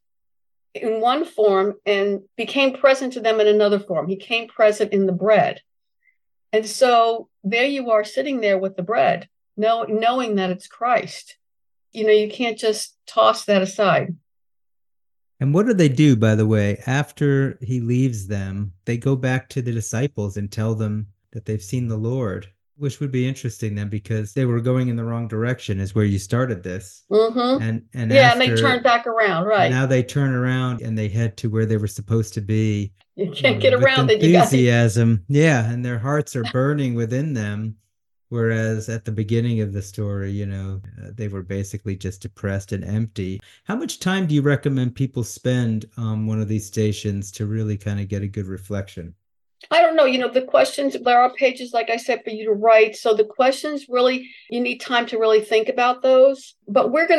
in 0.75 1.01
one 1.01 1.25
form 1.25 1.75
and 1.87 2.20
became 2.37 2.73
present 2.75 3.12
to 3.12 3.20
them 3.20 3.38
in 3.40 3.47
another 3.47 3.79
form. 3.79 4.09
He 4.09 4.16
came 4.16 4.49
present 4.49 4.92
in 4.92 5.07
the 5.07 5.12
bread. 5.12 5.61
And 6.55 6.64
so 6.64 7.29
there 7.43 7.64
you 7.64 7.90
are 7.90 8.05
sitting 8.05 8.40
there 8.40 8.57
with 8.57 8.77
the 8.77 8.85
bread, 8.85 9.29
know, 9.57 9.83
knowing 9.88 10.37
that 10.37 10.51
it's 10.51 10.69
Christ. 10.69 11.37
You 11.90 12.05
know, 12.07 12.12
you 12.12 12.31
can't 12.31 12.57
just 12.57 12.97
toss 13.09 13.47
that 13.47 13.61
aside. 13.61 14.14
And 15.40 15.53
what 15.53 15.67
do 15.67 15.75
they 15.75 15.88
do, 15.88 16.14
by 16.14 16.37
the 16.37 16.47
way, 16.47 16.81
after 16.87 17.59
he 17.61 17.81
leaves 17.81 18.29
them? 18.29 18.73
They 18.85 18.97
go 18.97 19.17
back 19.17 19.49
to 19.49 19.62
the 19.62 19.73
disciples 19.73 20.37
and 20.37 20.49
tell 20.49 20.77
them 20.77 21.09
that 21.33 21.45
they've 21.45 21.61
seen 21.61 21.88
the 21.88 21.97
Lord, 21.97 22.49
which 22.77 23.01
would 23.01 23.13
be 23.13 23.27
interesting 23.29 23.75
then 23.75 23.89
because 23.89 24.33
they 24.33 24.45
were 24.45 24.61
going 24.61 24.89
in 24.89 24.97
the 24.97 25.05
wrong 25.05 25.29
direction, 25.29 25.79
is 25.81 25.95
where 25.95 26.05
you 26.05 26.19
started 26.19 26.63
this. 26.63 27.05
hmm 27.11 27.39
And 27.63 27.83
and 27.95 28.11
Yeah, 28.11 28.33
and 28.33 28.41
they 28.41 28.51
after- 28.51 28.57
turned 28.63 28.83
back 28.83 29.07
around, 29.07 29.45
right? 29.45 29.71
Now 29.71 29.87
they 29.87 30.03
turn 30.03 30.35
around 30.35 30.81
and 30.83 30.97
they 30.99 31.09
head 31.09 31.37
to 31.39 31.49
where 31.51 31.67
they 31.67 31.77
were 31.77 31.87
supposed 31.87 32.35
to 32.35 32.41
be. 32.41 32.93
you 33.17 33.31
can't 33.31 33.61
get 33.61 33.75
around 33.75 34.11
it. 34.11 34.21
You 34.23 34.33
got 34.33 34.49
to 34.49 34.57
enthusiasm. 34.57 35.25
Yeah, 35.29 35.71
and 35.71 35.85
their 35.85 35.99
hearts 35.99 36.35
are 36.35 36.45
burning 36.53 36.95
within 36.95 37.33
them. 37.35 37.77
Whereas 38.31 38.89
at 38.89 39.05
the 39.05 39.13
beginning 39.13 39.61
of 39.61 39.73
the 39.73 39.83
story, 39.83 40.33
you 40.33 40.47
know, 40.47 40.81
uh, 41.01 41.11
they 41.15 41.29
were 41.29 41.43
basically 41.43 41.95
just 41.95 42.23
depressed 42.23 42.73
and 42.73 42.83
empty. 42.83 43.39
How 43.65 43.77
much 43.77 44.01
time 44.01 44.27
do 44.27 44.35
you 44.35 44.43
recommend 44.43 44.97
people 44.97 45.23
spend 45.23 45.87
on 45.97 46.27
one 46.27 46.41
of 46.41 46.49
these 46.49 46.67
stations 46.67 47.31
to 47.33 47.47
really 47.47 47.77
kind 47.77 48.01
of 48.01 48.09
get 48.09 48.23
a 48.23 48.27
good 48.27 48.47
reflection? 48.47 49.15
I 49.70 49.81
don't 49.81 49.96
know. 49.96 50.05
You 50.05 50.18
know, 50.18 50.31
the 50.31 50.42
questions, 50.42 50.96
there 51.03 51.20
are 51.20 51.33
pages, 51.33 51.72
like 51.72 51.90
I 51.90 51.96
said, 51.96 52.22
for 52.24 52.31
you 52.31 52.44
to 52.46 52.53
write. 52.53 52.96
So 52.96 53.14
the 53.14 53.24
questions 53.24 53.87
really, 53.88 54.29
you 54.50 54.61
need 54.61 54.79
time 54.79 55.07
to 55.07 55.18
really 55.18 55.40
think 55.40 55.68
about 55.68 56.03
those. 56.03 56.55
But 56.68 56.90
we're 56.90 57.07
going 57.07 57.09
to 57.09 57.12